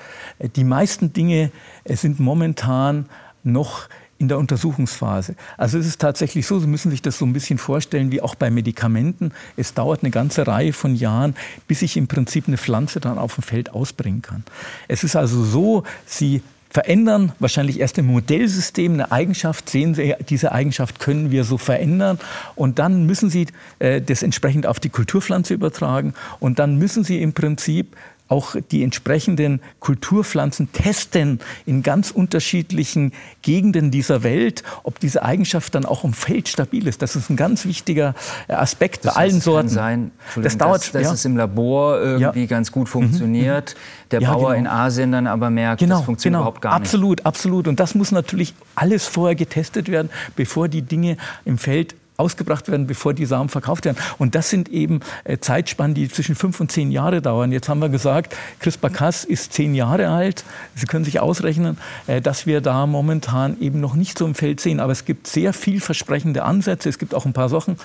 Die 0.56 0.64
meisten 0.64 1.14
Dinge 1.14 1.52
sind 1.86 2.20
momentan 2.20 3.08
noch 3.44 3.88
in 4.20 4.28
der 4.28 4.38
Untersuchungsphase. 4.38 5.36
Also 5.58 5.78
es 5.78 5.86
ist 5.86 6.02
tatsächlich 6.02 6.48
so, 6.48 6.60
Sie 6.60 6.68
müssen 6.68 6.90
sich 6.90 7.02
das 7.02 7.18
so 7.20 7.26
ein 7.26 7.34
bisschen 7.34 7.60
vorstellen 7.60 8.12
wie 8.12 8.22
auch 8.22 8.36
bei 8.36 8.50
Medikamenten. 8.50 9.32
Es 9.58 9.74
dauert 9.74 10.02
eine 10.02 10.12
ganze 10.12 10.48
Reihe 10.48 10.74
von 10.74 10.96
Jahren, 10.96 11.36
bis 11.68 11.82
ich 11.82 11.98
im 11.98 12.08
Prinzip 12.08 12.48
eine 12.48 12.58
Pflanze 12.58 13.00
dann 13.00 13.18
auf 13.18 13.36
dem 13.36 13.44
Feld 13.44 13.72
ausbringen 13.72 14.22
kann. 14.22 14.44
Es 14.88 15.04
ist 15.04 15.16
also 15.16 15.44
so, 15.44 15.84
Sie 16.06 16.42
verändern, 16.78 17.32
wahrscheinlich 17.40 17.80
erst 17.80 17.98
im 17.98 18.06
Modellsystem 18.06 18.94
eine 18.94 19.12
Eigenschaft, 19.12 19.68
sehen 19.68 19.96
Sie, 19.96 20.14
diese 20.30 20.52
Eigenschaft 20.52 21.00
können 21.00 21.32
wir 21.32 21.44
so 21.44 21.58
verändern. 21.58 22.20
Und 22.54 22.78
dann 22.78 23.08
müssen 23.08 23.32
Sie 23.32 23.48
äh, 23.80 24.00
das 24.00 24.22
entsprechend 24.22 24.68
auf 24.68 24.80
die 24.80 24.90
Kulturpflanze 24.90 25.56
übertragen. 25.56 26.14
Und 26.40 26.60
dann 26.60 26.78
müssen 26.78 27.04
Sie 27.04 27.20
im 27.20 27.34
Prinzip 27.34 27.96
auch 28.28 28.56
die 28.72 28.84
entsprechenden 28.84 29.62
Kulturpflanzen 29.80 30.72
testen 30.72 31.40
in 31.66 31.84
ganz 31.84 32.12
unterschiedlichen 32.12 33.14
Gegenden 33.42 33.92
dieser 33.92 34.24
Welt, 34.24 34.64
ob 34.84 35.00
diese 35.00 35.24
Eigenschaft 35.24 35.76
dann 35.76 35.86
auch 35.86 36.04
im 36.04 36.14
Feld 36.14 36.48
stabil 36.48 36.88
ist. 36.88 37.02
Das 37.02 37.16
ist 37.16 37.30
ein 37.30 37.38
ganz 37.38 37.66
wichtiger 37.66 38.16
äh, 38.48 38.54
Aspekt 38.54 39.06
das 39.06 39.14
bei 39.14 39.22
allen 39.22 39.42
Sorten. 39.42 39.70
Sein, 39.70 40.12
das 40.36 40.58
dauert, 40.58 40.82
dass, 40.82 40.92
dass 40.92 41.04
ja. 41.04 41.14
es 41.14 41.26
im 41.26 41.38
Labor 41.38 42.00
irgendwie 42.02 42.42
ja. 42.42 42.46
ganz 42.46 42.72
gut 42.72 42.90
funktioniert. 42.90 43.76
Mhm. 43.76 43.80
mhm. 43.80 44.08
Der 44.12 44.22
ja, 44.22 44.32
Bauer 44.32 44.54
genau. 44.54 44.60
in 44.60 44.68
Asien 44.68 45.12
dann 45.12 45.28
aber 45.28 45.50
merkt, 45.50 45.80
genau, 45.80 45.98
das 45.98 46.06
funktioniert 46.06 46.40
genau. 46.40 46.44
überhaupt 46.44 46.62
gar 46.62 46.74
absolut, 46.74 47.18
nicht. 47.18 47.26
Absolut, 47.26 47.66
absolut. 47.66 47.68
Und 47.68 47.80
das 47.80 47.94
muss 47.94 48.12
natürlich 48.12 48.54
alles 48.76 49.06
vorher 49.06 49.36
getestet 49.36 49.90
werden, 49.90 50.10
bevor 50.36 50.70
die 50.70 50.82
Dinge 50.82 51.18
im 51.44 51.58
Feld 51.58 51.96
ausgebracht 52.18 52.68
werden, 52.68 52.88
bevor 52.88 53.14
die 53.14 53.26
Samen 53.26 53.50
verkauft 53.50 53.86
werden. 53.86 53.98
Und 54.18 54.36
das 54.36 54.50
sind 54.50 54.70
eben 54.70 55.02
äh, 55.24 55.38
Zeitspannen, 55.38 55.94
die 55.94 56.10
zwischen 56.10 56.36
fünf 56.36 56.60
und 56.60 56.72
zehn 56.72 56.92
Jahre 56.92 57.22
dauern. 57.22 57.52
Jetzt 57.52 57.70
haben 57.70 57.80
wir 57.80 57.90
gesagt, 57.90 58.36
CRISPR-Cas 58.60 59.24
ist 59.24 59.54
zehn 59.54 59.76
Jahre 59.76 60.10
alt. 60.10 60.44
Sie 60.76 60.88
können 60.88 61.06
sich 61.06 61.20
ausrechnen, 61.20 61.78
äh, 62.08 62.20
dass 62.20 62.48
wir 62.48 62.62
da 62.62 62.88
momentan 62.88 63.60
eben 63.62 63.80
noch 63.80 63.96
nicht 63.96 64.18
so 64.18 64.26
im 64.26 64.36
Feld 64.36 64.60
sehen. 64.60 64.80
Aber 64.80 64.92
es 64.92 65.06
gibt 65.06 65.28
sehr 65.28 65.54
vielversprechende 65.54 66.44
Ansätze. 66.44 66.90
Es 66.90 66.98
gibt 66.98 67.14
auch 67.14 67.26
ein 67.26 67.34
paar 67.34 67.50
Sachen, 67.50 67.78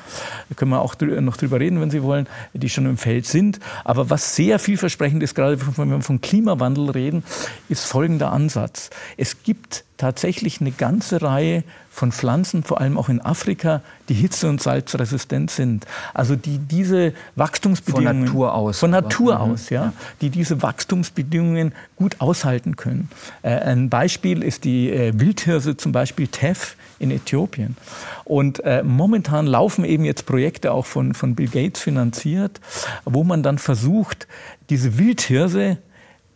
da 0.48 0.54
können 0.54 0.70
wir 0.70 0.80
auch 0.80 0.94
noch 1.00 1.36
drüber 1.36 1.60
reden, 1.60 1.80
wenn 1.80 1.90
Sie 1.90 2.02
wollen, 2.02 2.26
die 2.54 2.70
schon 2.70 2.86
im 2.86 2.96
Feld 2.96 3.26
sind. 3.26 3.60
Aber 3.84 4.08
was 4.08 4.34
sehr 4.34 4.58
vielversprechend 4.58 5.22
ist, 5.22 5.34
gerade 5.34 5.58
wenn 5.76 5.90
wir 5.90 6.00
von 6.00 6.20
Klimawandel 6.20 6.90
reden, 6.90 7.22
ist 7.68 7.84
folgender 7.84 8.32
Ansatz. 8.32 8.90
Es 9.16 9.42
gibt 9.42 9.84
tatsächlich 9.96 10.60
eine 10.60 10.72
ganze 10.72 11.22
Reihe 11.22 11.64
von 11.90 12.10
Pflanzen, 12.10 12.64
vor 12.64 12.80
allem 12.80 12.96
auch 12.96 13.08
in 13.08 13.20
Afrika, 13.20 13.82
die 14.08 14.14
hitze- 14.14 14.48
und 14.48 14.60
salzresistent 14.62 15.50
sind. 15.50 15.86
Also 16.14 16.36
die 16.36 16.58
diese 16.58 17.12
Wachstumsbedingungen 17.36 18.26
von 18.26 18.34
Natur 18.34 18.54
aus, 18.54 18.78
von 18.78 18.90
Natur 18.90 19.36
aber, 19.36 19.46
mhm. 19.46 19.52
aus, 19.52 19.70
ja, 19.70 19.92
die 20.20 20.30
diese 20.30 20.62
Wachstumsbedingungen 20.62 21.74
gut 21.96 22.16
aushalten 22.20 22.76
können. 22.76 23.10
Äh, 23.42 23.50
ein 23.50 23.90
Beispiel 23.90 24.42
ist 24.42 24.64
die 24.64 24.90
äh, 24.90 25.12
Wildhirse, 25.14 25.76
zum 25.76 25.92
Beispiel 25.92 26.26
Teff 26.28 26.76
in 26.98 27.10
Äthiopien. 27.10 27.76
Und 28.24 28.64
äh, 28.64 28.82
momentan 28.82 29.46
laufen 29.46 29.84
eben 29.84 30.04
jetzt 30.04 30.24
Projekte 30.24 30.72
auch 30.72 30.86
von, 30.86 31.14
von 31.14 31.34
Bill 31.34 31.48
Gates 31.48 31.82
finanziert, 31.82 32.60
wo 33.04 33.24
man 33.24 33.42
dann 33.42 33.58
versucht, 33.58 34.26
diese 34.70 34.98
Wildhirse 34.98 35.78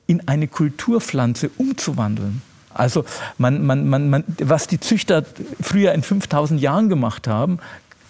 in 0.07 0.29
eine 0.29 0.49
Kulturpflanze 0.49 1.51
umzuwandeln. 1.57 2.43
Also 2.79 3.05
man, 3.39 3.65
man, 3.65 3.89
man, 3.89 4.25
was 4.39 4.67
die 4.67 4.81
Züchter 4.81 5.25
früher 5.61 5.93
in 5.93 6.03
5000 6.03 6.61
Jahren 6.61 6.89
gemacht 6.89 7.29
haben, 7.29 7.59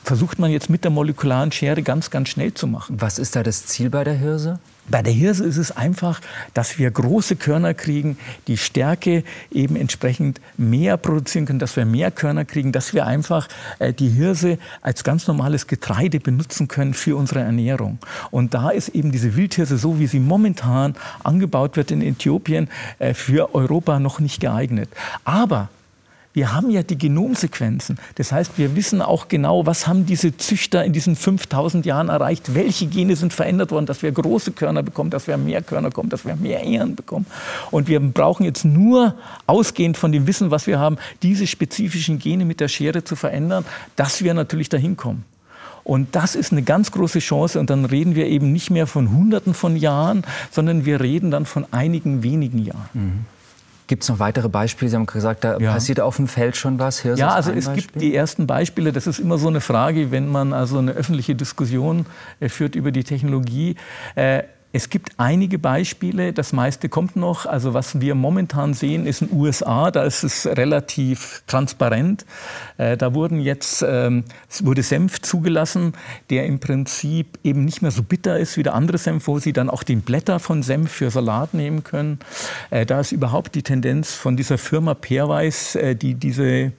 versucht 0.06 0.38
man 0.38 0.52
jetzt 0.52 0.70
mit 0.70 0.84
der 0.84 0.92
molekularen 0.92 1.50
Schere 1.50 1.82
ganz, 1.82 2.10
ganz 2.10 2.28
schnell 2.28 2.54
zu 2.54 2.68
machen. 2.68 3.00
Was 3.00 3.18
ist 3.18 3.34
da 3.34 3.42
das 3.42 3.66
Ziel 3.66 3.90
bei 3.90 4.04
der 4.04 4.14
Hirse? 4.14 4.60
Bei 4.88 5.02
der 5.02 5.12
Hirse 5.12 5.44
ist 5.44 5.56
es 5.56 5.76
einfach, 5.76 6.20
dass 6.54 6.78
wir 6.78 6.88
große 6.92 7.34
Körner 7.34 7.74
kriegen, 7.74 8.16
die 8.46 8.56
Stärke 8.56 9.24
eben 9.50 9.74
entsprechend 9.74 10.40
mehr 10.56 10.96
produzieren 10.96 11.44
können, 11.44 11.58
dass 11.58 11.74
wir 11.74 11.84
mehr 11.84 12.12
Körner 12.12 12.44
kriegen, 12.44 12.70
dass 12.70 12.94
wir 12.94 13.04
einfach 13.04 13.48
äh, 13.80 13.92
die 13.92 14.08
Hirse 14.08 14.58
als 14.80 15.02
ganz 15.02 15.26
normales 15.26 15.66
Getreide 15.66 16.20
benutzen 16.20 16.68
können 16.68 16.94
für 16.94 17.16
unsere 17.16 17.40
Ernährung. 17.40 17.98
Und 18.30 18.54
da 18.54 18.70
ist 18.70 18.90
eben 18.90 19.10
diese 19.10 19.34
Wildhirse, 19.34 19.76
so 19.76 19.98
wie 19.98 20.06
sie 20.06 20.20
momentan 20.20 20.94
angebaut 21.24 21.76
wird 21.76 21.90
in 21.90 22.00
Äthiopien, 22.00 22.68
äh, 23.00 23.12
für 23.12 23.56
Europa 23.56 23.98
noch 23.98 24.20
nicht 24.20 24.40
geeignet. 24.40 24.88
Aber 25.24 25.68
wir 26.36 26.52
haben 26.52 26.70
ja 26.70 26.82
die 26.82 26.98
Genomsequenzen. 26.98 27.96
Das 28.16 28.30
heißt, 28.30 28.58
wir 28.58 28.76
wissen 28.76 29.00
auch 29.00 29.28
genau, 29.28 29.64
was 29.64 29.86
haben 29.86 30.04
diese 30.04 30.36
Züchter 30.36 30.84
in 30.84 30.92
diesen 30.92 31.16
5000 31.16 31.86
Jahren 31.86 32.10
erreicht, 32.10 32.54
welche 32.54 32.88
Gene 32.88 33.16
sind 33.16 33.32
verändert 33.32 33.70
worden, 33.70 33.86
dass 33.86 34.02
wir 34.02 34.12
große 34.12 34.52
Körner 34.52 34.82
bekommen, 34.82 35.08
dass 35.08 35.26
wir 35.26 35.38
mehr 35.38 35.62
Körner 35.62 35.88
bekommen, 35.88 36.10
dass 36.10 36.26
wir 36.26 36.36
mehr 36.36 36.62
Ehren 36.62 36.94
bekommen. 36.94 37.24
Und 37.70 37.88
wir 37.88 38.00
brauchen 38.00 38.44
jetzt 38.44 38.66
nur, 38.66 39.14
ausgehend 39.46 39.96
von 39.96 40.12
dem 40.12 40.26
Wissen, 40.26 40.50
was 40.50 40.66
wir 40.66 40.78
haben, 40.78 40.98
diese 41.22 41.46
spezifischen 41.46 42.18
Gene 42.18 42.44
mit 42.44 42.60
der 42.60 42.68
Schere 42.68 43.02
zu 43.02 43.16
verändern, 43.16 43.64
dass 43.96 44.22
wir 44.22 44.34
natürlich 44.34 44.68
dahin 44.68 44.98
kommen. 44.98 45.24
Und 45.84 46.16
das 46.16 46.34
ist 46.34 46.52
eine 46.52 46.62
ganz 46.62 46.92
große 46.92 47.20
Chance. 47.20 47.58
Und 47.58 47.70
dann 47.70 47.86
reden 47.86 48.14
wir 48.14 48.26
eben 48.26 48.52
nicht 48.52 48.68
mehr 48.68 48.86
von 48.86 49.10
Hunderten 49.10 49.54
von 49.54 49.74
Jahren, 49.74 50.22
sondern 50.50 50.84
wir 50.84 51.00
reden 51.00 51.30
dann 51.30 51.46
von 51.46 51.64
einigen 51.70 52.22
wenigen 52.22 52.58
Jahren. 52.58 52.90
Mhm. 52.92 53.35
Gibt 53.86 54.02
es 54.02 54.08
noch 54.08 54.18
weitere 54.18 54.48
Beispiele? 54.48 54.90
Sie 54.90 54.96
haben 54.96 55.06
gesagt, 55.06 55.44
da 55.44 55.58
ja. 55.58 55.72
passiert 55.72 56.00
auf 56.00 56.16
dem 56.16 56.26
Feld 56.26 56.56
schon 56.56 56.78
was. 56.78 57.00
Hirse 57.00 57.20
ja, 57.20 57.28
also 57.28 57.52
es 57.52 57.66
Beispiel? 57.66 57.82
gibt 57.82 58.00
die 58.00 58.14
ersten 58.14 58.46
Beispiele. 58.46 58.92
Das 58.92 59.06
ist 59.06 59.18
immer 59.18 59.38
so 59.38 59.48
eine 59.48 59.60
Frage, 59.60 60.10
wenn 60.10 60.28
man 60.28 60.52
also 60.52 60.78
eine 60.78 60.92
öffentliche 60.92 61.34
Diskussion 61.34 62.06
äh, 62.40 62.48
führt 62.48 62.74
über 62.74 62.90
die 62.90 63.04
Technologie. 63.04 63.76
Äh, 64.16 64.42
es 64.72 64.90
gibt 64.90 65.12
einige 65.16 65.58
Beispiele, 65.58 66.32
das 66.32 66.52
meiste 66.52 66.88
kommt 66.88 67.16
noch. 67.16 67.46
Also 67.46 67.72
was 67.72 68.00
wir 68.00 68.14
momentan 68.14 68.74
sehen, 68.74 69.06
ist 69.06 69.22
in 69.22 69.28
den 69.28 69.38
USA, 69.38 69.90
da 69.90 70.02
ist 70.02 70.22
es 70.22 70.46
relativ 70.46 71.42
transparent. 71.46 72.26
Äh, 72.76 72.96
da 72.96 73.14
wurden 73.14 73.40
jetzt, 73.40 73.82
ähm, 73.86 74.24
es 74.50 74.66
wurde 74.66 74.82
Senf 74.82 75.22
zugelassen, 75.22 75.94
der 76.28 76.46
im 76.46 76.58
Prinzip 76.58 77.38
eben 77.42 77.64
nicht 77.64 77.80
mehr 77.80 77.90
so 77.90 78.02
bitter 78.02 78.38
ist 78.38 78.56
wie 78.58 78.62
der 78.62 78.74
andere 78.74 78.98
Senf, 78.98 79.26
wo 79.28 79.38
Sie 79.38 79.52
dann 79.52 79.70
auch 79.70 79.82
den 79.82 80.02
Blätter 80.02 80.40
von 80.40 80.62
Senf 80.62 80.90
für 80.90 81.10
Salat 81.10 81.54
nehmen 81.54 81.82
können. 81.82 82.18
Äh, 82.70 82.84
da 82.84 83.00
ist 83.00 83.12
überhaupt 83.12 83.54
die 83.54 83.62
Tendenz 83.62 84.12
von 84.12 84.36
dieser 84.36 84.58
Firma 84.58 84.94
Peerweiss, 84.94 85.74
äh, 85.76 85.94
die 85.94 86.14
diese 86.14 86.72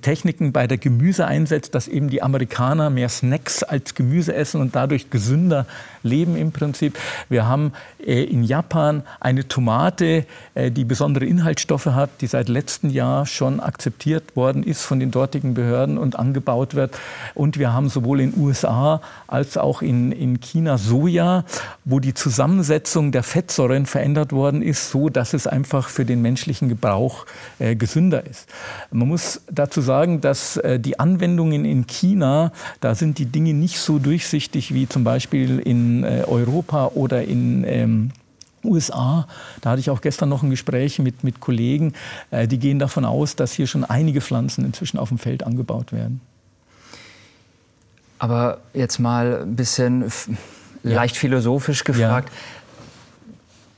Techniken 0.00 0.52
bei 0.52 0.66
der 0.66 0.78
Gemüse 0.78 1.26
einsetzt, 1.26 1.74
dass 1.74 1.86
eben 1.86 2.08
die 2.08 2.22
Amerikaner 2.22 2.88
mehr 2.88 3.10
Snacks 3.10 3.62
als 3.62 3.94
Gemüse 3.94 4.34
essen 4.34 4.62
und 4.62 4.74
dadurch 4.74 5.10
gesünder 5.10 5.66
leben 6.02 6.36
im 6.36 6.52
Prinzip. 6.52 6.98
Wir 7.28 7.46
haben 7.46 7.72
äh, 8.04 8.24
in 8.24 8.44
Japan 8.44 9.02
eine 9.20 9.46
Tomate, 9.46 10.26
äh, 10.54 10.70
die 10.70 10.84
besondere 10.84 11.24
Inhaltsstoffe 11.24 11.86
hat, 11.86 12.10
die 12.20 12.26
seit 12.26 12.48
letztem 12.48 12.90
Jahr 12.90 13.26
schon 13.26 13.60
akzeptiert 13.60 14.36
worden 14.36 14.62
ist 14.62 14.82
von 14.82 15.00
den 15.00 15.10
dortigen 15.10 15.54
Behörden 15.54 15.98
und 15.98 16.18
angebaut 16.18 16.74
wird. 16.74 16.98
Und 17.34 17.58
wir 17.58 17.72
haben 17.72 17.88
sowohl 17.88 18.20
in 18.20 18.34
USA 18.36 19.00
als 19.26 19.56
auch 19.56 19.82
in, 19.82 20.12
in 20.12 20.40
China 20.40 20.78
Soja, 20.78 21.44
wo 21.84 22.00
die 22.00 22.14
Zusammensetzung 22.14 23.12
der 23.12 23.22
Fettsäuren 23.22 23.86
verändert 23.86 24.32
worden 24.32 24.62
ist, 24.62 24.90
so 24.90 25.08
dass 25.08 25.34
es 25.34 25.46
einfach 25.46 25.88
für 25.88 26.04
den 26.04 26.22
menschlichen 26.22 26.68
Gebrauch 26.68 27.26
äh, 27.58 27.76
gesünder 27.76 28.26
ist. 28.26 28.48
Man 28.90 29.08
muss 29.08 29.40
dazu 29.50 29.80
sagen, 29.80 30.20
dass 30.20 30.56
äh, 30.56 30.78
die 30.78 30.98
Anwendungen 30.98 31.64
in 31.64 31.86
China, 31.86 32.52
da 32.80 32.94
sind 32.94 33.18
die 33.18 33.26
Dinge 33.26 33.54
nicht 33.54 33.78
so 33.78 33.98
durchsichtig 33.98 34.74
wie 34.74 34.88
zum 34.88 35.04
Beispiel 35.04 35.58
in 35.58 35.91
äh, 36.04 36.24
Europa 36.26 36.92
oder 36.94 37.24
in 37.24 37.64
ähm, 37.64 38.10
USA, 38.64 39.26
da 39.60 39.70
hatte 39.70 39.80
ich 39.80 39.90
auch 39.90 40.00
gestern 40.00 40.28
noch 40.28 40.42
ein 40.42 40.50
Gespräch 40.50 40.98
mit, 40.98 41.24
mit 41.24 41.40
Kollegen, 41.40 41.94
äh, 42.30 42.46
die 42.46 42.58
gehen 42.58 42.78
davon 42.78 43.04
aus, 43.04 43.36
dass 43.36 43.52
hier 43.52 43.66
schon 43.66 43.84
einige 43.84 44.20
Pflanzen 44.20 44.64
inzwischen 44.64 44.98
auf 44.98 45.08
dem 45.08 45.18
Feld 45.18 45.44
angebaut 45.44 45.92
werden. 45.92 46.20
Aber 48.18 48.58
jetzt 48.72 49.00
mal 49.00 49.42
ein 49.42 49.56
bisschen 49.56 50.12
leicht 50.84 51.16
philosophisch 51.16 51.82
gefragt. 51.84 52.28
Ja. 52.28 52.62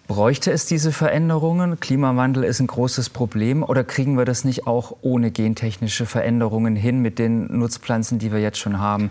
Bräuchte 0.07 0.53
es 0.53 0.66
diese 0.66 0.92
Veränderungen? 0.92 1.81
Klimawandel 1.81 2.44
ist 2.44 2.61
ein 2.61 2.66
großes 2.66 3.09
Problem. 3.09 3.62
Oder 3.62 3.85
kriegen 3.85 4.18
wir 4.18 4.27
das 4.27 4.44
nicht 4.44 4.66
auch 4.66 4.96
ohne 5.00 5.31
gentechnische 5.31 6.05
Veränderungen 6.05 6.77
hin 6.77 7.00
mit 7.00 7.18
den 7.18 7.59
Nutzpflanzen, 7.59 8.18
die 8.18 8.33
wir 8.33 8.38
jetzt 8.38 8.59
schon 8.59 8.79
haben? 8.79 9.11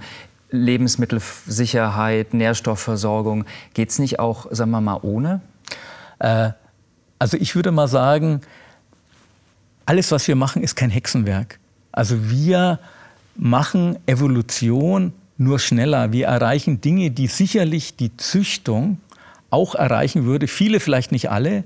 Lebensmittelsicherheit, 0.53 2.33
Nährstoffversorgung. 2.33 3.45
Geht 3.73 3.89
es 3.89 3.99
nicht 3.99 4.19
auch, 4.19 4.47
sagen 4.51 4.71
wir 4.71 4.81
mal, 4.81 4.99
ohne? 5.01 5.41
Äh, 6.19 6.51
also 7.19 7.37
ich 7.37 7.55
würde 7.55 7.71
mal 7.71 7.87
sagen, 7.87 8.41
alles, 9.85 10.11
was 10.11 10.27
wir 10.27 10.35
machen, 10.35 10.63
ist 10.63 10.75
kein 10.75 10.89
Hexenwerk. 10.89 11.59
Also 11.91 12.29
wir 12.29 12.79
machen 13.35 13.97
Evolution 14.05 15.13
nur 15.37 15.59
schneller. 15.59 16.11
Wir 16.11 16.27
erreichen 16.27 16.81
Dinge, 16.81 17.11
die 17.11 17.27
sicherlich 17.27 17.95
die 17.95 18.15
Züchtung 18.15 18.99
auch 19.49 19.75
erreichen 19.75 20.25
würde. 20.25 20.47
Viele, 20.47 20.79
vielleicht 20.79 21.11
nicht 21.11 21.31
alle, 21.31 21.63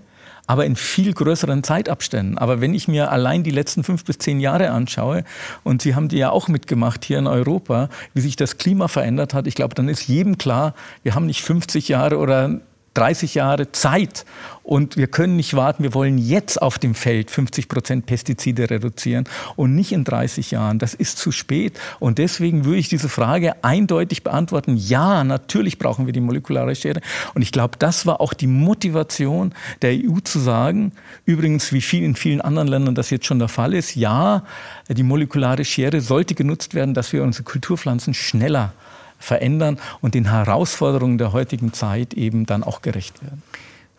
aber 0.47 0.65
in 0.65 0.75
viel 0.75 1.13
größeren 1.13 1.63
Zeitabständen. 1.63 2.37
Aber 2.37 2.61
wenn 2.61 2.73
ich 2.73 2.87
mir 2.87 3.11
allein 3.11 3.43
die 3.43 3.51
letzten 3.51 3.83
fünf 3.83 4.05
bis 4.05 4.17
zehn 4.17 4.39
Jahre 4.39 4.71
anschaue, 4.71 5.23
und 5.63 5.81
Sie 5.81 5.93
haben 5.93 6.07
die 6.07 6.17
ja 6.17 6.31
auch 6.31 6.47
mitgemacht 6.47 7.05
hier 7.05 7.19
in 7.19 7.27
Europa, 7.27 7.89
wie 8.13 8.21
sich 8.21 8.37
das 8.37 8.57
Klima 8.57 8.87
verändert 8.87 9.33
hat, 9.33 9.45
ich 9.45 9.55
glaube, 9.55 9.75
dann 9.75 9.89
ist 9.89 10.07
jedem 10.07 10.37
klar, 10.37 10.73
wir 11.03 11.13
haben 11.13 11.25
nicht 11.25 11.43
50 11.43 11.89
Jahre 11.89 12.17
oder 12.17 12.61
30 12.97 13.35
Jahre 13.35 13.71
Zeit 13.71 14.25
und 14.67 14.97
wir 14.97 15.07
können 15.07 15.37
nicht 15.37 15.53
warten. 15.53 15.83
Wir 15.83 15.93
wollen 15.93 16.17
jetzt 16.17 16.61
auf 16.61 16.77
dem 16.77 16.93
Feld 16.93 17.31
50 17.31 17.69
Prozent 17.69 18.05
Pestizide 18.05 18.69
reduzieren 18.69 19.23
und 19.55 19.75
nicht 19.75 19.93
in 19.93 20.03
30 20.03 20.51
Jahren. 20.51 20.77
Das 20.77 20.93
ist 20.93 21.19
zu 21.19 21.31
spät. 21.31 21.79
Und 21.99 22.17
deswegen 22.17 22.65
würde 22.65 22.79
ich 22.79 22.89
diese 22.89 23.07
Frage 23.07 23.63
eindeutig 23.63 24.23
beantworten. 24.23 24.75
Ja, 24.75 25.23
natürlich 25.23 25.79
brauchen 25.79 26.05
wir 26.05 26.11
die 26.11 26.19
molekulare 26.19 26.75
Schere. 26.75 26.99
Und 27.33 27.43
ich 27.43 27.53
glaube, 27.53 27.77
das 27.79 28.05
war 28.05 28.19
auch 28.19 28.33
die 28.33 28.47
Motivation 28.47 29.53
der 29.81 29.91
EU 29.93 30.19
zu 30.21 30.39
sagen, 30.39 30.91
übrigens 31.23 31.71
wie 31.71 31.81
viel 31.81 32.03
in 32.03 32.15
vielen 32.15 32.41
anderen 32.41 32.67
Ländern 32.67 32.95
das 32.95 33.09
jetzt 33.09 33.25
schon 33.25 33.39
der 33.39 33.47
Fall 33.47 33.73
ist, 33.73 33.95
ja, 33.95 34.43
die 34.89 35.03
molekulare 35.03 35.63
Schere 35.63 36.01
sollte 36.01 36.35
genutzt 36.35 36.73
werden, 36.73 36.93
dass 36.93 37.13
wir 37.13 37.23
unsere 37.23 37.45
Kulturpflanzen 37.45 38.13
schneller 38.13 38.73
verändern 39.19 39.77
und 40.01 40.13
den 40.13 40.29
Herausforderungen 40.29 41.17
der 41.17 41.33
heutigen 41.33 41.73
Zeit 41.73 42.13
eben 42.13 42.45
dann 42.45 42.63
auch 42.63 42.81
gerecht 42.81 43.21
werden. 43.23 43.41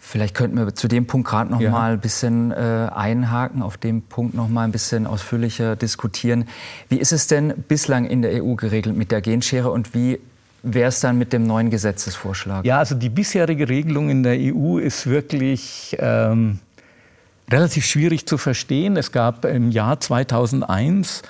Vielleicht 0.00 0.34
könnten 0.34 0.56
wir 0.56 0.74
zu 0.74 0.88
dem 0.88 1.06
Punkt 1.06 1.28
gerade 1.28 1.50
noch 1.50 1.60
ja. 1.60 1.70
mal 1.70 1.92
ein 1.92 2.00
bisschen 2.00 2.50
äh, 2.50 2.88
einhaken, 2.94 3.62
auf 3.62 3.76
dem 3.76 4.00
Punkt 4.00 4.34
noch 4.34 4.48
mal 4.48 4.64
ein 4.64 4.72
bisschen 4.72 5.06
ausführlicher 5.06 5.76
diskutieren. 5.76 6.46
Wie 6.88 6.96
ist 6.96 7.12
es 7.12 7.26
denn 7.26 7.52
bislang 7.68 8.06
in 8.06 8.22
der 8.22 8.42
EU 8.42 8.54
geregelt 8.54 8.96
mit 8.96 9.10
der 9.10 9.20
Genschere 9.20 9.70
und 9.70 9.94
wie 9.94 10.18
wäre 10.62 10.88
es 10.88 11.00
dann 11.00 11.18
mit 11.18 11.32
dem 11.32 11.46
neuen 11.46 11.68
Gesetzesvorschlag? 11.68 12.64
Ja, 12.64 12.78
also 12.78 12.94
die 12.94 13.10
bisherige 13.10 13.68
Regelung 13.68 14.08
in 14.08 14.22
der 14.22 14.38
EU 14.38 14.78
ist 14.78 15.06
wirklich 15.08 15.94
ähm, 15.98 16.60
relativ 17.50 17.84
schwierig 17.84 18.26
zu 18.26 18.38
verstehen. 18.38 18.96
Es 18.96 19.12
gab 19.12 19.44
im 19.44 19.70
Jahr 19.70 20.00
2001 20.00 21.22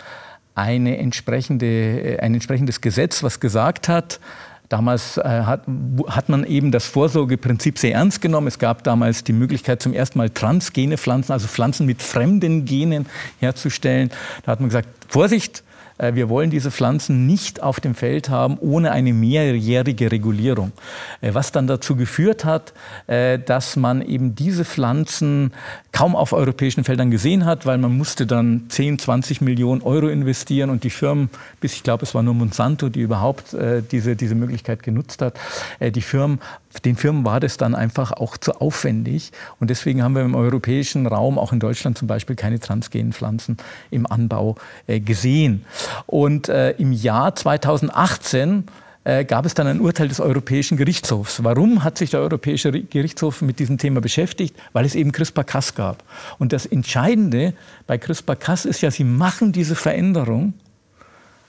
eine 0.59 0.99
entsprechende, 0.99 1.67
äh, 1.67 2.19
ein 2.19 2.35
entsprechendes 2.35 2.81
Gesetz, 2.81 3.23
was 3.23 3.41
gesagt 3.41 3.89
hat, 3.89 4.21
Damals 4.69 5.17
äh, 5.17 5.23
hat, 5.23 5.63
hat 6.09 6.29
man 6.29 6.45
eben 6.45 6.71
das 6.73 6.87
Vorsorgeprinzip 6.87 7.79
sehr 7.79 7.95
ernst 7.95 8.21
genommen. 8.21 8.49
Es 8.49 8.59
gab 8.59 8.85
damals 8.85 9.25
die 9.25 9.33
Möglichkeit, 9.33 9.81
zum 9.81 9.95
ersten 9.95 10.19
Mal 10.19 10.29
transgene 10.29 10.99
Pflanzen, 10.99 11.33
also 11.33 11.49
Pflanzen 11.49 11.87
mit 11.87 12.03
fremden 12.03 12.67
Genen 12.67 13.07
herzustellen. 13.41 14.11
Da 14.45 14.53
hat 14.53 14.61
man 14.61 14.69
gesagt, 14.69 14.89
Vorsicht, 15.09 15.65
wir 15.99 16.29
wollen 16.29 16.51
diese 16.51 16.71
Pflanzen 16.71 17.27
nicht 17.27 17.63
auf 17.63 17.81
dem 17.81 17.95
Feld 17.95 18.29
haben 18.29 18.59
ohne 18.59 18.93
eine 18.93 19.13
mehrjährige 19.13 20.13
Regulierung. 20.13 20.73
Äh, 21.21 21.35
was 21.35 21.53
dann 21.53 21.67
dazu 21.67 21.97
geführt 21.97 22.45
hat, 22.45 22.73
äh, 23.07 23.39
dass 23.39 23.77
man 23.77 24.03
eben 24.03 24.35
diese 24.35 24.65
Pflanzen 24.65 25.53
kaum 25.93 26.15
auf 26.15 26.33
europäischen 26.33 26.85
Feldern 26.85 27.11
gesehen 27.11 27.45
hat, 27.45 27.67
weil 27.67 27.79
man 27.79 27.97
musste 27.97 28.27
dann 28.27 28.67
10, 28.69 28.99
20 28.99 29.41
Millionen 29.41 29.83
Euro 29.83 30.09
investieren 30.09 30.71
und 30.71 30.85
die 30.85 30.91
Firmen, 30.91 31.31
bis 31.61 31.75
ich 31.75 31.83
glaube, 31.83 32.05
es 32.05 32.15
war 32.15 32.23
nur 32.23 32.35
Monsanto, 32.35 32.89
die 32.89 33.01
überhaupt 33.01 33.57
diese, 33.91 34.15
diese 34.15 34.35
Möglichkeit 34.35 34.83
genutzt 34.83 35.23
hat, 35.23 35.39
die 35.81 36.01
Firmen 36.01 36.41
den 36.85 36.97
Firmen 36.97 37.25
war 37.25 37.41
das 37.41 37.57
dann 37.57 37.75
einfach 37.75 38.13
auch 38.13 38.37
zu 38.37 38.61
aufwendig. 38.61 39.33
Und 39.61 39.71
deswegen 39.71 40.03
haben 40.03 40.15
wir 40.15 40.23
im 40.23 40.35
europäischen 40.35 41.07
Raum, 41.07 41.39
auch 41.39 41.53
in 41.53 41.61
Deutschland 41.61 41.99
zum 41.99 42.09
Beispiel, 42.09 42.37
keine 42.37 42.61
transgenen 42.61 43.13
Pflanzen 43.13 43.57
im 43.91 44.07
Anbau 44.07 44.57
äh, 44.87 45.01
gesehen. 45.01 45.65
Und 46.07 46.49
äh, 46.49 46.71
im 46.73 46.93
Jahr 46.93 47.35
2018 47.35 48.65
äh, 49.05 49.25
gab 49.25 49.47
es 49.47 49.55
dann 49.55 49.67
ein 49.67 49.81
Urteil 49.81 50.09
des 50.09 50.21
Europäischen 50.21 50.77
Gerichtshofs. 50.77 51.43
Warum 51.43 51.83
hat 51.83 51.97
sich 51.97 52.11
der 52.11 52.21
Europäische 52.21 52.71
Gerichtshof 52.71 53.41
mit 53.41 53.59
diesem 53.59 53.79
Thema 53.79 54.01
beschäftigt? 54.01 54.55
Weil 54.73 54.85
es 54.85 54.95
eben 54.95 55.13
CRISPR-Cas 55.13 55.75
gab. 55.75 56.05
Und 56.39 56.53
das 56.53 56.67
Entscheidende 56.67 57.55
bei 57.87 57.97
CRISPR-Cas 57.97 58.67
ist 58.67 58.83
ja, 58.83 58.91
sie 58.91 59.05
machen 59.05 59.53
diese 59.53 59.77
Veränderung, 59.77 60.53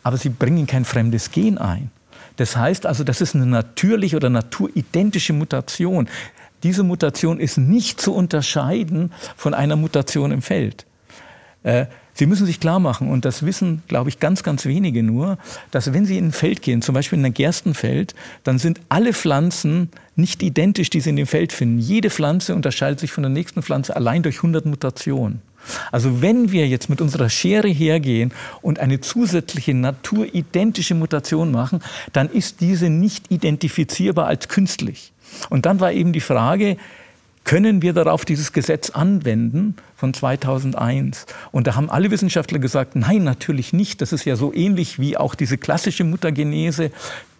aber 0.03 0.17
sie 0.17 0.29
bringen 0.29 0.67
kein 0.67 0.85
fremdes 0.85 1.31
Gen 1.31 1.57
ein. 1.57 1.91
Das 2.39 2.55
heißt 2.55 2.85
also, 2.85 3.03
das 3.03 3.19
ist 3.19 3.35
eine 3.35 3.45
natürliche 3.45 4.15
oder 4.15 4.29
naturidentische 4.29 5.33
Mutation. 5.33 6.07
Diese 6.63 6.83
Mutation 6.83 7.37
ist 7.37 7.57
nicht 7.57 7.99
zu 7.99 8.13
unterscheiden 8.13 9.11
von 9.35 9.53
einer 9.53 9.75
Mutation 9.75 10.31
im 10.31 10.41
Feld. 10.41 10.85
Äh, 11.63 11.87
Sie 12.13 12.25
müssen 12.25 12.45
sich 12.45 12.59
klar 12.59 12.79
machen, 12.79 13.09
und 13.09 13.23
das 13.23 13.45
wissen, 13.45 13.83
glaube 13.87 14.09
ich, 14.09 14.19
ganz, 14.19 14.43
ganz 14.43 14.65
wenige 14.65 15.03
nur, 15.03 15.37
dass 15.71 15.93
wenn 15.93 16.05
Sie 16.05 16.17
in 16.17 16.27
ein 16.27 16.31
Feld 16.31 16.61
gehen, 16.61 16.81
zum 16.81 16.95
Beispiel 16.95 17.19
in 17.19 17.25
ein 17.25 17.33
Gerstenfeld, 17.33 18.15
dann 18.43 18.57
sind 18.57 18.79
alle 18.87 19.13
Pflanzen 19.13 19.89
nicht 20.15 20.41
identisch, 20.41 20.89
die 20.89 21.01
Sie 21.01 21.09
in 21.09 21.17
dem 21.17 21.27
Feld 21.27 21.51
finden. 21.51 21.79
Jede 21.79 22.09
Pflanze 22.09 22.55
unterscheidet 22.55 23.01
sich 23.01 23.11
von 23.11 23.23
der 23.23 23.31
nächsten 23.31 23.63
Pflanze 23.63 23.97
allein 23.97 24.23
durch 24.23 24.37
100 24.37 24.65
Mutationen. 24.65 25.41
Also 25.91 26.21
wenn 26.21 26.51
wir 26.51 26.67
jetzt 26.67 26.89
mit 26.89 27.01
unserer 27.01 27.29
Schere 27.29 27.67
hergehen 27.67 28.31
und 28.61 28.79
eine 28.79 29.01
zusätzliche 29.01 29.73
naturidentische 29.73 30.95
Mutation 30.95 31.51
machen, 31.51 31.81
dann 32.13 32.29
ist 32.29 32.61
diese 32.61 32.89
nicht 32.89 33.31
identifizierbar 33.31 34.27
als 34.27 34.47
künstlich. 34.47 35.11
Und 35.49 35.65
dann 35.65 35.79
war 35.79 35.91
eben 35.91 36.13
die 36.13 36.21
Frage, 36.21 36.77
können 37.43 37.81
wir 37.81 37.93
darauf 37.93 38.25
dieses 38.25 38.53
Gesetz 38.53 38.91
anwenden 38.91 39.75
von 39.95 40.13
2001? 40.13 41.25
Und 41.51 41.67
da 41.67 41.75
haben 41.75 41.89
alle 41.89 42.11
Wissenschaftler 42.11 42.59
gesagt, 42.59 42.95
nein, 42.95 43.23
natürlich 43.23 43.73
nicht. 43.73 44.01
Das 44.01 44.13
ist 44.13 44.25
ja 44.25 44.35
so 44.35 44.53
ähnlich 44.53 44.99
wie 44.99 45.17
auch 45.17 45.35
diese 45.35 45.57
klassische 45.57 46.03
Muttergenese, 46.03 46.91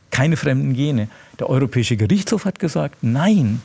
keine 0.10 0.38
fremden 0.38 0.74
Gene. 0.74 1.10
Der 1.38 1.50
Europäische 1.50 1.96
Gerichtshof 1.96 2.46
hat 2.46 2.60
gesagt, 2.60 2.98
nein, 3.04 3.62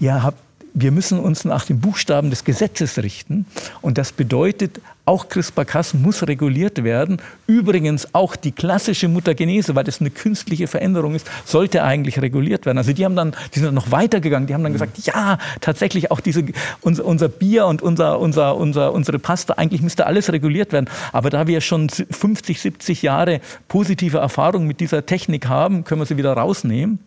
ihr 0.00 0.22
habt 0.22 0.42
wir 0.74 0.92
müssen 0.92 1.18
uns 1.18 1.44
nach 1.44 1.64
den 1.64 1.80
Buchstaben 1.80 2.30
des 2.30 2.44
Gesetzes 2.44 2.98
richten. 2.98 3.46
Und 3.80 3.98
das 3.98 4.12
bedeutet, 4.12 4.80
auch 5.08 5.28
CRISPR-Cas 5.30 5.94
muss 5.94 6.26
reguliert 6.26 6.84
werden. 6.84 7.16
Übrigens 7.46 8.14
auch 8.14 8.36
die 8.36 8.52
klassische 8.52 9.08
Mutagenese, 9.08 9.74
weil 9.74 9.84
das 9.84 10.00
eine 10.00 10.10
künstliche 10.10 10.66
Veränderung 10.66 11.14
ist, 11.14 11.26
sollte 11.46 11.82
eigentlich 11.82 12.20
reguliert 12.20 12.66
werden. 12.66 12.76
Also 12.76 12.92
die 12.92 13.04
haben 13.04 13.16
dann, 13.16 13.34
die 13.54 13.60
sind 13.60 13.66
dann 13.66 13.74
noch 13.74 13.90
weitergegangen. 13.90 14.46
Die 14.46 14.54
haben 14.54 14.62
dann 14.62 14.74
gesagt, 14.74 14.98
ja, 15.06 15.38
tatsächlich 15.62 16.10
auch 16.10 16.20
diese, 16.20 16.44
unser, 16.82 17.06
unser 17.06 17.28
Bier 17.28 17.66
und 17.66 17.80
unser, 17.80 18.20
unser, 18.20 18.56
unser, 18.56 18.92
unsere 18.92 19.18
Pasta, 19.18 19.54
eigentlich 19.54 19.80
müsste 19.80 20.06
alles 20.06 20.30
reguliert 20.30 20.72
werden. 20.72 20.90
Aber 21.12 21.30
da 21.30 21.46
wir 21.46 21.62
schon 21.62 21.88
50, 21.88 22.60
70 22.60 23.02
Jahre 23.02 23.40
positive 23.68 24.18
Erfahrung 24.18 24.66
mit 24.66 24.80
dieser 24.80 25.06
Technik 25.06 25.48
haben, 25.48 25.84
können 25.84 26.02
wir 26.02 26.06
sie 26.06 26.18
wieder 26.18 26.34
rausnehmen. 26.34 26.98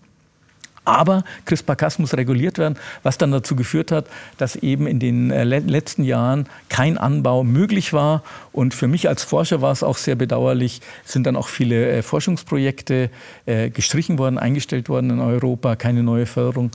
Aber 0.83 1.23
CRISPR-Cas 1.45 1.99
muss 1.99 2.15
reguliert 2.15 2.57
werden, 2.57 2.77
was 3.03 3.17
dann 3.19 3.31
dazu 3.31 3.55
geführt 3.55 3.91
hat, 3.91 4.07
dass 4.37 4.55
eben 4.55 4.87
in 4.87 4.99
den 4.99 5.29
äh, 5.29 5.43
letzten 5.43 6.03
Jahren 6.03 6.47
kein 6.69 6.97
Anbau 6.97 7.43
möglich 7.43 7.93
war. 7.93 8.23
Und 8.51 8.73
für 8.73 8.87
mich 8.87 9.07
als 9.07 9.23
Forscher 9.23 9.61
war 9.61 9.71
es 9.71 9.83
auch 9.83 9.97
sehr 9.97 10.15
bedauerlich, 10.15 10.81
sind 11.05 11.27
dann 11.27 11.35
auch 11.35 11.49
viele 11.49 11.89
äh, 11.91 12.01
Forschungsprojekte 12.01 13.11
äh, 13.45 13.69
gestrichen 13.69 14.17
worden, 14.17 14.39
eingestellt 14.39 14.89
worden 14.89 15.11
in 15.11 15.19
Europa, 15.19 15.75
keine 15.75 16.01
neue 16.01 16.25
Förderung 16.25 16.71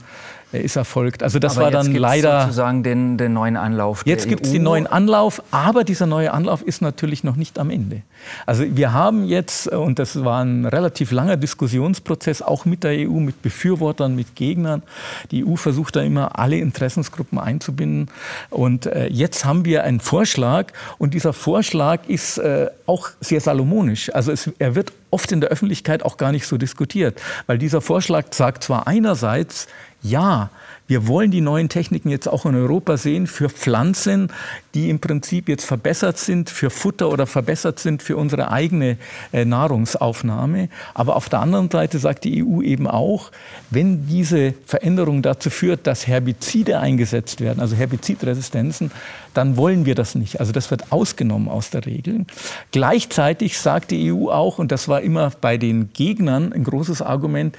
ist 0.51 0.77
erfolgt. 0.77 1.23
Also 1.23 1.39
das 1.39 1.57
aber 1.57 1.65
war 1.65 1.71
dann 1.71 1.93
leider 1.93 2.41
sozusagen 2.41 2.81
den, 2.81 3.17
den 3.17 3.33
neuen 3.33 3.57
Anlauf. 3.57 4.03
Jetzt 4.05 4.29
gibt 4.29 4.45
es 4.45 4.51
den 4.53 4.63
neuen 4.63 4.87
Anlauf, 4.87 5.41
aber 5.51 5.83
dieser 5.83 6.05
neue 6.05 6.33
Anlauf 6.33 6.61
ist 6.61 6.81
natürlich 6.81 7.23
noch 7.23 7.35
nicht 7.35 7.59
am 7.59 7.69
Ende. 7.69 8.01
Also 8.45 8.63
wir 8.67 8.93
haben 8.93 9.25
jetzt, 9.25 9.67
und 9.67 9.99
das 9.99 10.23
war 10.23 10.43
ein 10.43 10.65
relativ 10.65 11.11
langer 11.11 11.35
Diskussionsprozess, 11.35 12.41
auch 12.41 12.63
mit 12.63 12.85
der 12.85 12.91
EU, 12.91 13.19
mit 13.19 13.41
Befürwortern, 13.41 14.15
mit 14.15 14.35
Gegnern. 14.35 14.83
Die 15.31 15.45
EU 15.45 15.55
versucht 15.55 15.97
da 15.97 16.01
immer 16.01 16.39
alle 16.39 16.57
Interessensgruppen 16.57 17.39
einzubinden. 17.39 18.09
Und 18.49 18.85
äh, 18.85 19.07
jetzt 19.07 19.43
haben 19.43 19.65
wir 19.65 19.83
einen 19.83 19.99
Vorschlag 19.99 20.67
und 20.97 21.13
dieser 21.13 21.33
Vorschlag 21.33 22.07
ist 22.07 22.37
äh, 22.37 22.67
auch 22.85 23.09
sehr 23.19 23.41
salomonisch. 23.41 24.13
Also 24.15 24.31
es, 24.31 24.49
er 24.59 24.75
wird 24.75 24.93
oft 25.11 25.31
in 25.31 25.41
der 25.41 25.49
Öffentlichkeit 25.49 26.03
auch 26.03 26.17
gar 26.17 26.31
nicht 26.31 26.47
so 26.47 26.57
diskutiert, 26.57 27.21
weil 27.47 27.57
dieser 27.57 27.81
Vorschlag 27.81 28.25
sagt 28.31 28.63
zwar 28.63 28.87
einerseits, 28.87 29.67
ja, 30.09 30.49
wir 30.87 31.05
wollen 31.07 31.31
die 31.31 31.41
neuen 31.41 31.67
Techniken 31.67 32.09
jetzt 32.09 32.27
auch 32.27 32.45
in 32.45 32.55
Europa 32.55 32.95
sehen 32.95 33.27
für 33.27 33.49
Pflanzen, 33.49 34.31
die 34.73 34.89
im 34.89 34.99
Prinzip 34.99 35.49
jetzt 35.49 35.65
verbessert 35.65 36.17
sind 36.17 36.49
für 36.49 36.69
Futter 36.69 37.09
oder 37.09 37.27
verbessert 37.27 37.79
sind 37.79 38.01
für 38.01 38.15
unsere 38.15 38.51
eigene 38.51 38.97
äh, 39.33 39.43
Nahrungsaufnahme. 39.43 40.69
Aber 40.93 41.17
auf 41.17 41.27
der 41.27 41.41
anderen 41.41 41.69
Seite 41.69 41.99
sagt 41.99 42.23
die 42.23 42.41
EU 42.41 42.61
eben 42.61 42.87
auch, 42.87 43.31
wenn 43.69 44.07
diese 44.07 44.53
Veränderung 44.65 45.21
dazu 45.21 45.49
führt, 45.49 45.85
dass 45.87 46.07
Herbizide 46.07 46.79
eingesetzt 46.79 47.41
werden, 47.41 47.59
also 47.59 47.75
Herbizidresistenzen, 47.75 48.91
dann 49.33 49.57
wollen 49.57 49.85
wir 49.85 49.93
das 49.93 50.15
nicht. 50.15 50.39
Also 50.39 50.53
das 50.53 50.71
wird 50.71 50.93
ausgenommen 50.93 51.49
aus 51.49 51.69
der 51.69 51.85
Regel. 51.85 52.25
Gleichzeitig 52.71 53.59
sagt 53.59 53.91
die 53.91 54.13
EU 54.13 54.29
auch, 54.29 54.57
und 54.57 54.71
das 54.71 54.87
war 54.87 55.01
immer 55.01 55.33
bei 55.41 55.57
den 55.57 55.91
Gegnern 55.91 56.53
ein 56.53 56.63
großes 56.63 57.01
Argument, 57.01 57.57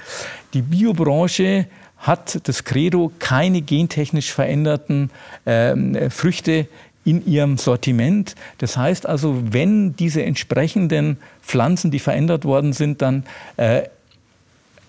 die 0.55 0.63
Biobranche 0.63 1.67
hat 1.99 2.47
das 2.47 2.63
Credo 2.63 3.11
keine 3.19 3.61
gentechnisch 3.61 4.33
veränderten 4.33 5.11
äh, 5.45 6.09
Früchte 6.09 6.67
in 7.05 7.25
ihrem 7.25 7.57
Sortiment. 7.57 8.35
Das 8.59 8.77
heißt 8.77 9.05
also, 9.05 9.41
wenn 9.51 9.95
diese 9.95 10.23
entsprechenden 10.23 11.17
Pflanzen, 11.41 11.91
die 11.91 11.99
verändert 11.99 12.45
worden 12.45 12.73
sind, 12.73 13.01
dann 13.01 13.23
äh, 13.57 13.83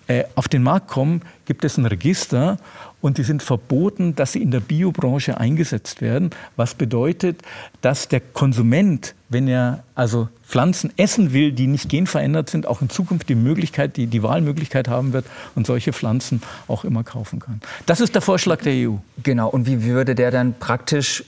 äh, 0.07 0.25
auf 0.35 0.47
den 0.47 0.63
Markt 0.63 0.87
kommen, 0.87 1.21
gibt 1.45 1.63
es 1.63 1.77
ein 1.77 1.85
Register 1.85 2.57
und 3.01 3.17
die 3.17 3.23
sind 3.23 3.41
verboten, 3.41 4.15
dass 4.15 4.33
sie 4.33 4.41
in 4.41 4.51
der 4.51 4.59
Biobranche 4.59 5.39
eingesetzt 5.39 6.01
werden, 6.01 6.29
was 6.55 6.75
bedeutet, 6.75 7.41
dass 7.81 8.07
der 8.07 8.19
Konsument, 8.19 9.15
wenn 9.29 9.47
er 9.47 9.83
also 9.95 10.29
Pflanzen 10.43 10.91
essen 10.97 11.33
will, 11.33 11.51
die 11.51 11.67
nicht 11.67 11.89
genverändert 11.89 12.49
sind, 12.49 12.67
auch 12.67 12.81
in 12.81 12.89
Zukunft 12.89 13.29
die 13.29 13.35
Möglichkeit, 13.35 13.97
die, 13.97 14.07
die 14.07 14.23
Wahlmöglichkeit 14.23 14.87
haben 14.87 15.13
wird 15.13 15.25
und 15.55 15.65
solche 15.65 15.93
Pflanzen 15.93 16.41
auch 16.67 16.83
immer 16.83 17.03
kaufen 17.03 17.39
kann. 17.39 17.61
Das 17.85 18.01
ist 18.01 18.15
der 18.15 18.21
Vorschlag 18.21 18.61
der 18.61 18.89
EU. 18.89 18.95
Genau. 19.23 19.49
Und 19.49 19.65
wie 19.65 19.83
würde 19.83 20.15
der 20.15 20.31
dann 20.31 20.53
praktisch 20.59 21.23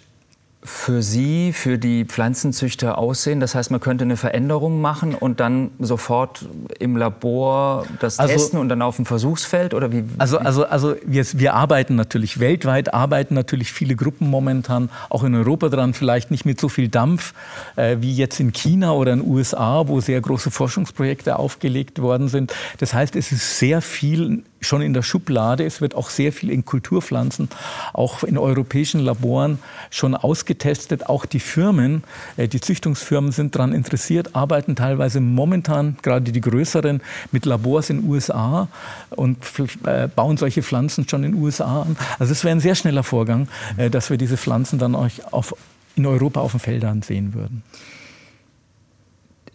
für 0.66 1.02
Sie, 1.02 1.54
für 1.54 1.78
die 1.78 2.06
Pflanzenzüchter 2.06 2.98
aussehen? 2.98 3.40
Das 3.40 3.56
heißt, 3.56 3.72
man 3.72 3.80
könnte 3.80 4.04
eine 4.04 4.18
Veränderung 4.18 4.82
machen 4.82 5.16
und 5.16 5.40
dann 5.40 5.72
sofort 5.80 6.46
im 6.80 6.96
Labor 6.98 7.86
das 8.00 8.20
also, 8.20 8.34
testen 8.34 8.60
und 8.60 8.70
dann 8.70 8.82
auf 8.82 8.96
dem 8.96 9.06
Versuchsfeld? 9.06 9.74
Oder 9.74 9.92
wie, 9.92 10.04
also, 10.18 10.38
also, 10.38 10.66
also 10.66 10.96
wir, 11.06 11.26
wir 11.34 11.54
arbeiten 11.54 11.96
natürlich 11.96 12.40
weltweit, 12.40 12.94
arbeiten 12.94 13.34
natürlich 13.34 13.72
viele 13.72 13.96
Gruppen 13.96 14.30
momentan, 14.30 14.90
auch 15.10 15.24
in 15.24 15.36
Europa 15.36 15.70
dran, 15.70 15.94
vielleicht 15.94 16.32
nicht 16.32 16.46
mit 16.46 16.60
so 16.60 16.70
viel 16.70 16.88
Dampf 16.88 17.34
äh, 17.76 17.98
wie 18.00 18.14
jetzt 18.14 18.40
in 18.40 18.54
China 18.54 18.94
oder 18.94 19.14
in 19.14 19.20
den 19.20 19.30
USA, 19.30 19.88
wo 19.88 20.00
sehr 20.00 20.22
große 20.22 20.52
Forschungsprojekte 20.52 21.38
aufgelegt 21.38 22.02
worden 22.02 22.28
sind. 22.28 22.54
Das 22.80 22.94
heißt, 22.94 23.16
es 23.16 23.32
ist 23.32 23.60
sehr 23.60 23.82
viel 23.82 24.44
schon 24.64 24.82
in 24.82 24.94
der 24.94 25.02
Schublade. 25.02 25.66
Es 25.66 25.82
wird 25.82 25.96
auch 25.96 26.10
sehr 26.10 26.32
viel 26.34 26.50
in 26.50 26.66
Kulturpflanzen, 26.66 27.50
auch 27.94 28.24
in 28.24 28.38
europäischen 28.38 29.00
Laboren 29.00 29.60
schon 29.90 30.16
ausgetestet. 30.16 31.08
Auch 31.08 31.26
die 31.26 31.40
Firmen, 31.40 32.04
äh, 32.38 32.48
die 32.48 32.62
Züchtungsfirmen 32.62 33.32
sind 33.32 33.56
daran 33.56 33.74
interessiert, 33.74 34.36
arbeiten 34.36 34.76
teilweise 34.76 35.20
momentan, 35.20 35.98
gerade 36.02 36.32
die 36.32 36.42
größeren, 36.42 37.02
mit 37.32 37.46
Labors 37.46 37.90
in 37.90 38.02
den 38.02 38.10
USA 38.10 38.68
und 39.12 39.38
äh, 39.86 40.08
bauen 40.08 40.38
solche 40.38 40.64
Pflanzen 40.64 41.08
schon 41.08 41.24
in 41.24 41.34
den 41.34 41.42
USA 41.42 41.84
an. 41.84 41.98
Also 42.20 42.32
es 42.32 42.44
wäre 42.44 42.56
ein 42.56 42.60
sehr 42.60 42.76
schneller 42.76 43.04
Vorgang, 43.04 43.48
äh, 43.78 43.90
dass 43.90 44.10
wir 44.10 44.18
diese 44.18 44.38
Pflanzen 44.38 44.80
dann 44.80 44.96
auch 44.96 45.10
auf, 45.32 45.56
in 45.96 46.06
Europa 46.06 46.42
auf 46.42 46.52
den 46.52 46.60
Feldern 46.60 47.02
sehen 47.02 47.34
würden. 47.34 47.64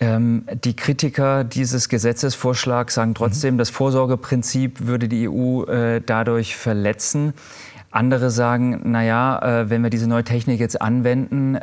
Ähm, 0.00 0.44
die 0.64 0.76
Kritiker 0.76 1.42
dieses 1.44 1.88
Gesetzesvorschlags 1.88 2.94
sagen 2.94 3.14
trotzdem, 3.14 3.54
mhm. 3.54 3.58
das 3.58 3.70
Vorsorgeprinzip 3.70 4.86
würde 4.86 5.08
die 5.08 5.28
EU 5.28 5.64
äh, 5.64 6.00
dadurch 6.04 6.56
verletzen. 6.56 7.34
Andere 7.90 8.30
sagen, 8.30 8.90
naja, 8.90 9.62
äh, 9.62 9.70
wenn 9.70 9.82
wir 9.82 9.90
diese 9.90 10.06
neue 10.06 10.24
Technik 10.24 10.60
jetzt 10.60 10.80
anwenden, 10.80 11.58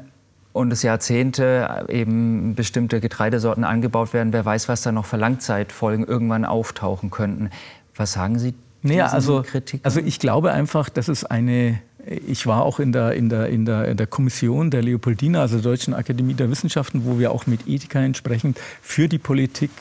und 0.56 0.72
es 0.72 0.84
Jahrzehnte 0.84 1.86
eben 1.90 2.56
bestimmte 2.56 3.02
Getreidesorten 3.02 3.66
angebaut 3.66 4.14
werden, 4.14 4.32
wer 4.32 4.46
weiß, 4.46 4.70
was 4.70 4.84
da 4.84 4.94
noch 4.94 5.04
für 5.04 5.18
Langzeitfolgen 5.18 6.06
irgendwann 6.06 6.46
auftauchen 6.46 7.12
könnten. 7.12 7.50
Was 7.94 8.14
sagen 8.14 8.40
Sie? 8.40 8.54
Naja, 8.82 9.08
also, 9.08 9.44
also 9.84 10.00
ich 10.00 10.18
glaube 10.18 10.54
einfach, 10.54 10.88
dass 10.88 11.10
es 11.10 11.26
eine 11.26 11.82
ich 12.06 12.46
war 12.46 12.64
auch 12.64 12.80
in 12.80 12.92
der, 12.92 13.14
in, 13.14 13.30
der, 13.30 13.48
in, 13.50 13.66
der, 13.66 13.88
in 13.88 13.98
der 13.98 14.08
Kommission 14.08 14.70
der 14.70 14.84
Leopoldina, 14.84 15.42
also 15.42 15.56
der 15.56 15.64
Deutschen 15.64 15.94
Akademie 15.94 16.34
der 16.34 16.50
Wissenschaften, 16.50 17.06
wo 17.06 17.20
wir 17.20 17.32
auch 17.32 17.48
mit 17.48 17.68
Ethikern 17.68 18.06
entsprechend 18.06 18.60
für 18.82 19.08
die 19.08 19.18
Politik 19.18 19.72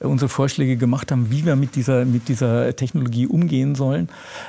unsere 0.00 0.28
Vorschläge 0.28 0.76
gemacht 0.76 1.10
haben, 1.10 1.30
wie 1.30 1.44
wir 1.44 1.56
mit 1.56 1.74
dieser, 1.74 2.04
mit 2.04 2.28
dieser 2.28 2.74
Technologie 2.76 3.26
umgehen 3.26 3.74
sollen. 3.74 4.08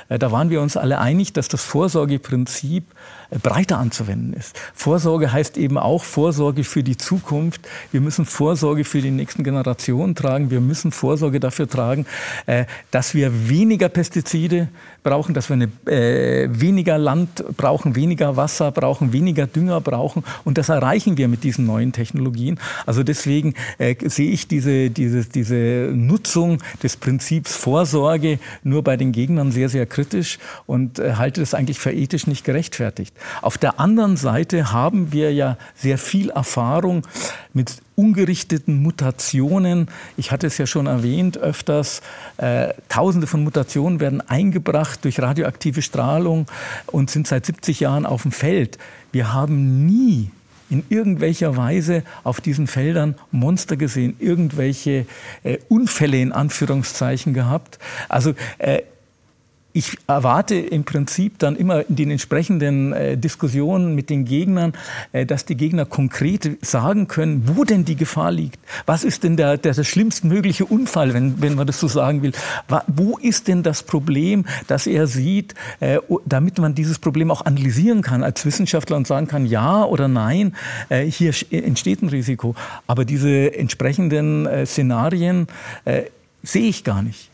Äh, 0.09 0.19
da 0.19 0.31
waren 0.31 0.49
wir 0.49 0.61
uns 0.61 0.77
alle 0.77 0.99
einig, 0.99 1.33
dass 1.33 1.47
das 1.47 1.63
Vorsorgeprinzip 1.63 2.83
äh, 3.31 3.39
breiter 3.39 3.77
anzuwenden 3.77 4.33
ist. 4.33 4.59
Vorsorge 4.73 5.31
heißt 5.31 5.57
eben 5.57 5.77
auch 5.77 6.03
Vorsorge 6.03 6.63
für 6.63 6.83
die 6.83 6.97
Zukunft. 6.97 7.67
Wir 7.91 8.01
müssen 8.01 8.25
Vorsorge 8.25 8.83
für 8.83 9.01
die 9.01 9.11
nächsten 9.11 9.43
Generationen 9.43 10.15
tragen. 10.15 10.51
Wir 10.51 10.61
müssen 10.61 10.91
Vorsorge 10.91 11.39
dafür 11.39 11.67
tragen, 11.67 12.05
äh, 12.45 12.65
dass 12.91 13.15
wir 13.15 13.49
weniger 13.49 13.89
Pestizide 13.89 14.69
brauchen, 15.03 15.33
dass 15.33 15.49
wir 15.49 15.55
eine, 15.55 15.69
äh, 15.85 16.49
weniger 16.51 16.97
Land 16.97 17.43
brauchen, 17.55 17.95
weniger 17.95 18.35
Wasser 18.35 18.71
brauchen, 18.71 19.13
weniger 19.13 19.47
Dünger 19.47 19.81
brauchen. 19.81 20.23
Und 20.43 20.57
das 20.57 20.69
erreichen 20.69 21.17
wir 21.17 21.27
mit 21.27 21.43
diesen 21.43 21.65
neuen 21.65 21.91
Technologien. 21.91 22.59
Also 22.85 23.03
deswegen 23.03 23.53
äh, 23.77 23.95
sehe 24.09 24.31
ich 24.31 24.47
diese, 24.47 24.89
diese, 24.89 25.23
diese 25.39 25.89
Nutzung 25.95 26.57
des 26.83 26.97
Prinzips 26.97 27.55
Vorsorge 27.55 28.39
nur 28.63 28.83
bei 28.83 28.97
den 28.97 29.13
Gegnern 29.13 29.53
sehr, 29.53 29.69
sehr 29.69 29.85
kritisch 29.85 30.37
und 30.65 30.99
äh, 30.99 31.13
halte 31.13 31.39
das 31.39 31.53
eigentlich 31.53 31.79
für 31.79 31.93
ethisch 31.93 32.27
nicht 32.27 32.43
gerechtfertigt. 32.43 33.15
Auf 33.41 33.57
der 33.57 33.79
anderen 33.79 34.17
Seite 34.17 34.73
haben 34.73 35.13
wir 35.13 35.31
ja 35.33 35.57
sehr 35.75 35.97
viel 35.97 36.29
Erfahrung 36.29 37.07
mit 37.53 37.77
ungerichteten 37.95 38.81
Mutationen. 38.83 39.87
Ich 40.17 40.33
hatte 40.33 40.47
es 40.47 40.57
ja 40.57 40.67
schon 40.67 40.87
erwähnt 40.87 41.37
öfters. 41.37 42.01
Äh, 42.35 42.73
Tausende 42.89 43.25
von 43.25 43.41
Mutationen 43.45 44.01
werden 44.01 44.19
eingebracht 44.19 45.05
durch 45.05 45.21
radioaktive 45.21 45.81
Strahlung 45.81 46.47
und 46.87 47.09
sind 47.09 47.27
seit 47.27 47.45
70 47.45 47.79
Jahren 47.79 48.05
auf 48.05 48.23
dem 48.23 48.33
Feld. 48.33 48.77
Wir 49.13 49.33
haben 49.33 49.85
nie 49.85 50.31
in 50.69 50.83
irgendwelcher 50.89 51.57
Weise 51.57 52.03
auf 52.23 52.41
diesen 52.41 52.67
Feldern 52.67 53.15
Monster 53.31 53.77
gesehen, 53.77 54.15
irgendwelche 54.19 55.05
äh, 55.43 55.57
Unfälle 55.67 56.21
in 56.21 56.31
Anführungszeichen 56.31 57.33
gehabt. 57.33 57.79
Also 58.07 58.33
äh, 58.57 58.81
ich 59.71 59.97
erwarte 60.07 60.55
im 60.55 60.83
Prinzip 60.83 61.37
dann 61.37 61.55
immer 61.55 61.87
in 61.87 61.95
den 61.95 62.11
entsprechenden 62.11 62.91
äh, 62.91 63.17
Diskussionen 63.17 63.93
mit 63.93 64.09
den 64.09 64.25
Gegnern, 64.25 64.73
äh, 65.11 65.25
dass 65.25 65.45
die 65.45 65.55
Gegner 65.55 65.85
konkret 65.85 66.57
sagen 66.65 67.07
können, 67.07 67.43
wo 67.45 67.63
denn 67.63 67.85
die 67.85 67.95
Gefahr 67.95 68.31
liegt. 68.31 68.59
Was 68.87 69.03
ist 69.03 69.23
denn 69.23 69.37
der, 69.37 69.57
der, 69.57 69.73
der 69.73 69.83
schlimmstmögliche 69.83 70.65
Unfall, 70.65 71.13
wenn, 71.13 71.39
wenn 71.41 71.53
man 71.53 71.67
das 71.67 71.79
so 71.79 71.87
sagen 71.87 72.23
will? 72.23 72.31
Wo 72.87 73.17
ist 73.17 73.47
denn 73.47 73.61
das 73.61 73.83
Problem, 73.83 74.45
das 74.67 74.87
er 74.87 75.05
sieht, 75.05 75.53
äh, 75.79 75.99
damit 76.25 76.57
man 76.57 76.73
dieses 76.73 76.97
Problem 76.97 77.29
auch 77.29 77.45
analysieren 77.45 78.01
kann 78.01 78.23
als 78.23 78.45
Wissenschaftler 78.45 78.97
und 78.97 79.05
sagen 79.05 79.27
kann, 79.27 79.45
ja 79.45 79.83
oder 79.85 80.07
nein, 80.07 80.55
äh, 80.89 81.05
hier 81.05 81.33
entsteht 81.51 82.01
ein 82.01 82.09
Risiko. 82.09 82.55
Aber 82.87 83.05
diese 83.05 83.55
entsprechenden 83.55 84.47
äh, 84.47 84.65
Szenarien 84.65 85.47
äh, 85.85 86.03
sehe 86.41 86.69
ich 86.69 86.83
gar 86.83 87.01
nicht. 87.01 87.28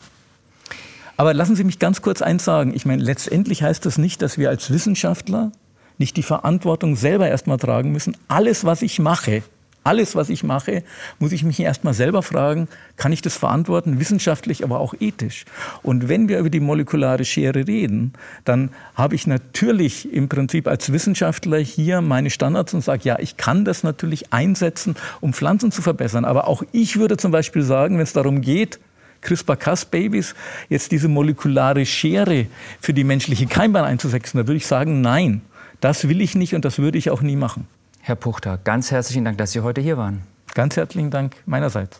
Aber 1.17 1.33
lassen 1.33 1.55
Sie 1.55 1.63
mich 1.63 1.79
ganz 1.79 2.01
kurz 2.01 2.21
eins 2.21 2.43
sagen. 2.43 2.73
Ich 2.75 2.85
meine, 2.85 3.01
letztendlich 3.01 3.63
heißt 3.63 3.85
das 3.85 3.97
nicht, 3.97 4.21
dass 4.21 4.37
wir 4.37 4.49
als 4.49 4.71
Wissenschaftler 4.71 5.51
nicht 5.97 6.17
die 6.17 6.23
Verantwortung 6.23 6.95
selber 6.95 7.27
erstmal 7.29 7.57
tragen 7.57 7.91
müssen. 7.91 8.17
Alles, 8.27 8.65
was 8.65 8.81
ich 8.81 8.99
mache, 8.99 9.43
alles, 9.85 10.15
was 10.15 10.29
ich 10.29 10.43
mache, 10.43 10.83
muss 11.19 11.31
ich 11.31 11.43
mich 11.43 11.59
erstmal 11.59 11.93
selber 11.93 12.23
fragen, 12.23 12.67
kann 12.97 13.13
ich 13.13 13.21
das 13.21 13.37
verantworten, 13.37 13.99
wissenschaftlich, 13.99 14.63
aber 14.63 14.79
auch 14.79 14.95
ethisch. 14.99 15.45
Und 15.83 16.09
wenn 16.09 16.27
wir 16.27 16.39
über 16.39 16.49
die 16.49 16.59
molekulare 16.59 17.23
Schere 17.23 17.67
reden, 17.67 18.13
dann 18.45 18.71
habe 18.95 19.13
ich 19.13 19.27
natürlich 19.27 20.11
im 20.11 20.27
Prinzip 20.27 20.67
als 20.67 20.91
Wissenschaftler 20.91 21.59
hier 21.59 22.01
meine 22.01 22.31
Standards 22.31 22.73
und 22.73 22.83
sage, 22.83 23.03
ja, 23.03 23.19
ich 23.19 23.37
kann 23.37 23.63
das 23.63 23.83
natürlich 23.83 24.33
einsetzen, 24.33 24.95
um 25.21 25.33
Pflanzen 25.33 25.71
zu 25.71 25.83
verbessern. 25.83 26.25
Aber 26.25 26.47
auch 26.47 26.63
ich 26.71 26.97
würde 26.97 27.15
zum 27.15 27.31
Beispiel 27.31 27.61
sagen, 27.61 27.97
wenn 27.97 28.03
es 28.03 28.13
darum 28.13 28.41
geht, 28.41 28.79
CRISPR-Cas-Babys 29.25 30.35
jetzt 30.69 30.91
diese 30.91 31.07
molekulare 31.07 31.85
Schere 31.85 32.47
für 32.79 32.93
die 32.93 33.03
menschliche 33.03 33.47
Keimbahn 33.47 33.83
einzusetzen, 33.83 34.37
da 34.37 34.47
würde 34.47 34.57
ich 34.57 34.67
sagen, 34.67 35.01
nein, 35.01 35.41
das 35.81 36.07
will 36.07 36.21
ich 36.21 36.35
nicht 36.35 36.55
und 36.55 36.63
das 36.63 36.79
würde 36.79 36.97
ich 36.97 37.09
auch 37.09 37.21
nie 37.21 37.35
machen. 37.35 37.67
Herr 38.01 38.15
Puchter, 38.15 38.57
ganz 38.63 38.91
herzlichen 38.91 39.25
Dank, 39.25 39.37
dass 39.37 39.51
Sie 39.51 39.61
heute 39.61 39.81
hier 39.81 39.97
waren. 39.97 40.21
Ganz 40.53 40.77
herzlichen 40.77 41.11
Dank 41.11 41.35
meinerseits. 41.45 41.99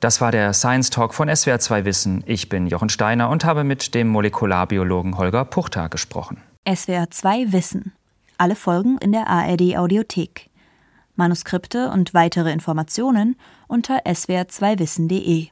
Das 0.00 0.20
war 0.20 0.32
der 0.32 0.52
Science 0.52 0.90
Talk 0.90 1.14
von 1.14 1.30
SWR2 1.30 1.84
Wissen. 1.84 2.24
Ich 2.26 2.48
bin 2.48 2.66
Jochen 2.66 2.88
Steiner 2.88 3.30
und 3.30 3.44
habe 3.44 3.62
mit 3.62 3.94
dem 3.94 4.08
Molekularbiologen 4.08 5.16
Holger 5.16 5.44
Puchter 5.44 5.88
gesprochen. 5.88 6.38
SWR2 6.66 7.52
Wissen. 7.52 7.92
Alle 8.36 8.56
Folgen 8.56 8.98
in 8.98 9.12
der 9.12 9.28
ARD 9.28 9.76
Audiothek. 9.76 10.50
Manuskripte 11.14 11.90
und 11.90 12.14
weitere 12.14 12.50
Informationen 12.50 13.36
unter 13.68 14.04
swr2wissen.de. 14.06 15.48